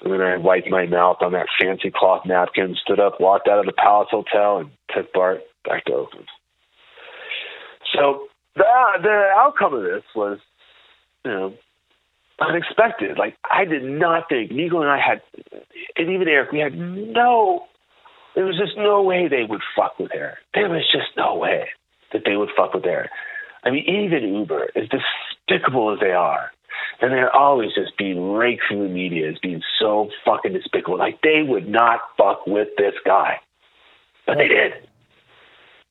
[0.02, 3.58] And then I wiped my mouth on that fancy cloth napkin, stood up, walked out
[3.58, 6.26] of the Palace Hotel, and took BART back to Oakland.
[7.94, 8.64] So the
[9.02, 10.38] the outcome of this was,
[11.24, 11.54] you know,
[12.40, 13.18] unexpected.
[13.18, 15.22] Like I did not think Nico and I had,
[15.96, 17.66] and even Eric, we had no.
[18.34, 20.38] There was just no way they would fuck with Eric.
[20.54, 21.68] There was just no way
[22.12, 23.10] that they would fuck with Eric.
[23.62, 26.50] I mean, even Uber, as despicable as they are,
[27.00, 30.98] and they're always just being raked from the media as being so fucking despicable.
[30.98, 33.40] Like they would not fuck with this guy,
[34.26, 34.72] but they did.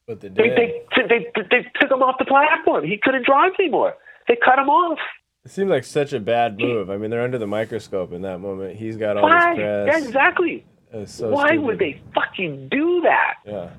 [0.07, 2.83] But they, they, they, they, they took him off the platform.
[2.85, 3.93] He couldn't drive anymore.
[4.27, 4.99] They cut him off.
[5.45, 6.89] It seemed like such a bad move.
[6.89, 8.77] I mean, they're under the microscope in that moment.
[8.77, 9.55] He's got all Why?
[9.55, 9.87] this press.
[9.87, 10.65] Yeah, exactly.
[11.05, 11.65] So Why stupid.
[11.65, 13.35] would they fucking do that?
[13.45, 13.69] Yeah.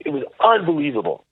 [0.00, 1.24] It was unbelievable.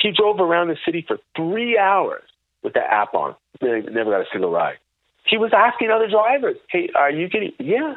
[0.00, 2.22] He drove around the city for three hours
[2.62, 3.34] with the app on.
[3.62, 4.76] Never got a single ride.
[5.28, 7.94] He was asking other drivers, "Hey, are you getting?" Yeah,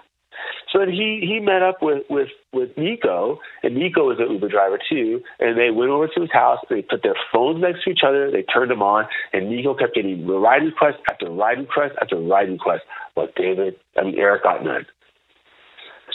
[0.71, 4.49] so then he he met up with with with Nico, and Nico was an Uber
[4.49, 5.21] driver too.
[5.39, 6.59] And they went over to his house.
[6.69, 8.31] They put their phones next to each other.
[8.31, 12.49] They turned them on, and Nico kept getting ride request after ride request after ride
[12.49, 12.83] request.
[13.15, 14.85] But David, I mean Eric got none.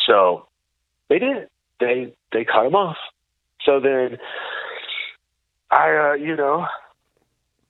[0.07, 0.47] So
[1.09, 1.49] they did.
[1.81, 2.97] They they cut him off.
[3.65, 4.19] So then
[5.71, 6.67] I, uh, you know,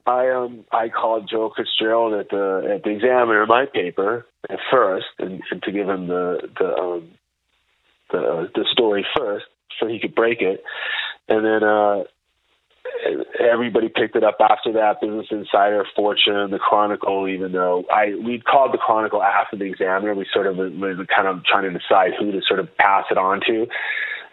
[0.06, 5.06] I um I called Joe Fitzgerald at the at the Examiner, my paper, at first,
[5.18, 7.10] and, and to give him the the um,
[8.10, 9.46] the uh, the story first,
[9.80, 10.62] so he could break it,
[11.28, 12.04] and then uh,
[13.40, 15.00] everybody picked it up after that.
[15.00, 17.26] Business Insider, Fortune, the Chronicle.
[17.28, 21.28] Even though I we called the Chronicle after the Examiner, we sort of were kind
[21.28, 23.66] of trying to decide who to sort of pass it on to.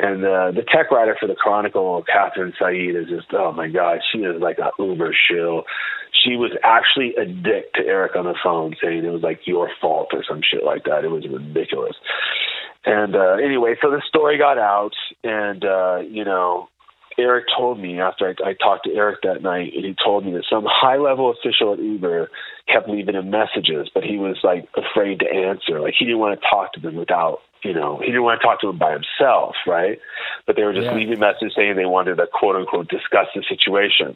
[0.01, 3.99] And uh, the tech writer for the Chronicle, Catherine Said, is just oh my god,
[4.11, 5.63] she is like a uber shill.
[6.25, 9.69] She was actually a dick to Eric on the phone, saying it was like your
[9.79, 11.05] fault or some shit like that.
[11.05, 11.95] It was ridiculous.
[12.83, 16.69] And uh, anyway, so the story got out, and uh, you know,
[17.19, 20.31] Eric told me after I, I talked to Eric that night, and he told me
[20.31, 22.31] that some high level official at Uber
[22.67, 25.79] kept leaving him messages, but he was like afraid to answer.
[25.79, 28.45] Like he didn't want to talk to them without, you know, he didn't want to
[28.45, 29.99] talk to him by himself, right?
[30.47, 30.95] But they were just yeah.
[30.95, 34.15] leaving messages saying they wanted to quote unquote discuss the situation.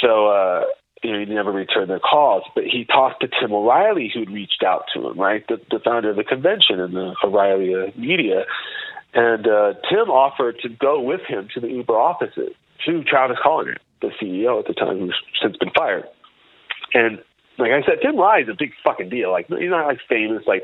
[0.00, 0.64] So, uh,
[1.02, 4.62] you know, he never returned their calls, but he talked to Tim O'Reilly, who'd reached
[4.66, 5.46] out to him, right?
[5.48, 8.44] The, the founder of the convention and the O'Reilly uh, Media.
[9.14, 12.54] And uh, Tim offered to go with him to the Uber offices
[12.86, 16.04] to Travis Kalanick, the CEO at the time, who's since been fired.
[16.94, 17.18] And
[17.58, 19.30] like I said, Tim O'Reilly's a big fucking deal.
[19.30, 20.62] Like he's not like famous like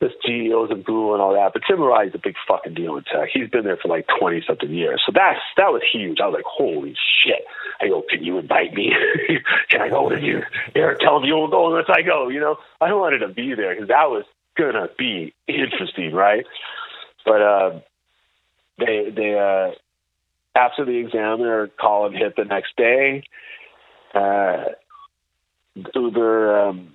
[0.00, 3.04] the CEOs of Google and all that, but Tim O'Reilly's a big fucking deal in
[3.04, 3.28] tech.
[3.32, 5.02] He's been there for like twenty something years.
[5.06, 6.18] So that's that was huge.
[6.20, 6.94] I was like, holy
[7.24, 7.44] shit.
[7.80, 8.92] I go, can you invite me?
[9.68, 10.42] can I go with you?
[10.74, 12.28] Eric, tell him you won't go unless I go.
[12.28, 14.24] You know, I wanted to be there because that was
[14.56, 16.46] gonna be interesting, right?
[17.24, 17.80] But uh,
[18.78, 19.72] they they uh,
[20.54, 23.24] after the examiner call and hit the next day,
[24.14, 24.64] uh,
[25.94, 26.93] Uber um,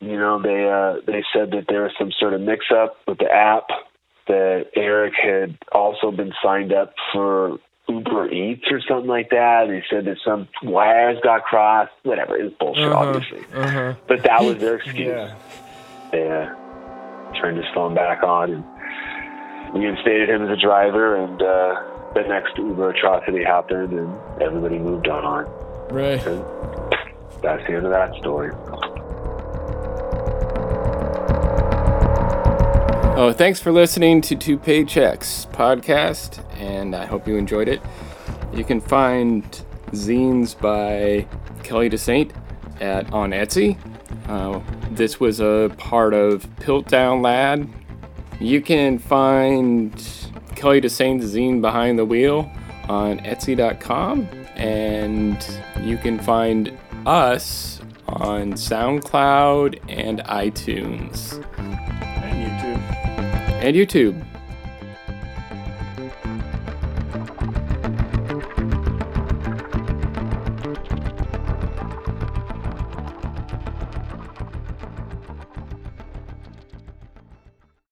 [0.00, 3.30] you know, they uh, they said that there was some sort of mix-up with the
[3.30, 3.68] app.
[4.26, 7.58] That Eric had also been signed up for
[7.88, 9.66] Uber Eats or something like that.
[9.66, 11.92] They said that some wires got crossed.
[12.04, 13.44] Whatever, it was bullshit, uh-huh, obviously.
[13.52, 13.94] Uh-huh.
[14.06, 15.08] But that was their excuse.
[15.08, 15.34] yeah.
[16.12, 18.64] They uh, turned his phone back on and
[19.74, 25.08] reinstated him as a driver, and uh, the next Uber atrocity happened, and everybody moved
[25.08, 25.46] on.
[25.90, 26.24] Right.
[26.24, 26.44] And
[27.42, 28.52] that's the end of that story.
[33.22, 37.82] Oh, thanks for listening to Two Paychecks podcast, and I hope you enjoyed it.
[38.54, 39.44] You can find
[39.90, 41.26] zines by
[41.62, 42.32] Kelly Dessaint
[42.80, 43.76] at on Etsy.
[44.26, 44.60] Uh,
[44.92, 47.68] this was a part of Piltdown Lad.
[48.40, 49.92] You can find
[50.56, 52.50] Kelly Dessaint's zine Behind the Wheel
[52.88, 54.26] on Etsy.com,
[54.56, 55.46] and
[55.82, 56.74] you can find
[57.04, 61.44] us on SoundCloud and iTunes
[63.60, 64.29] and YouTube.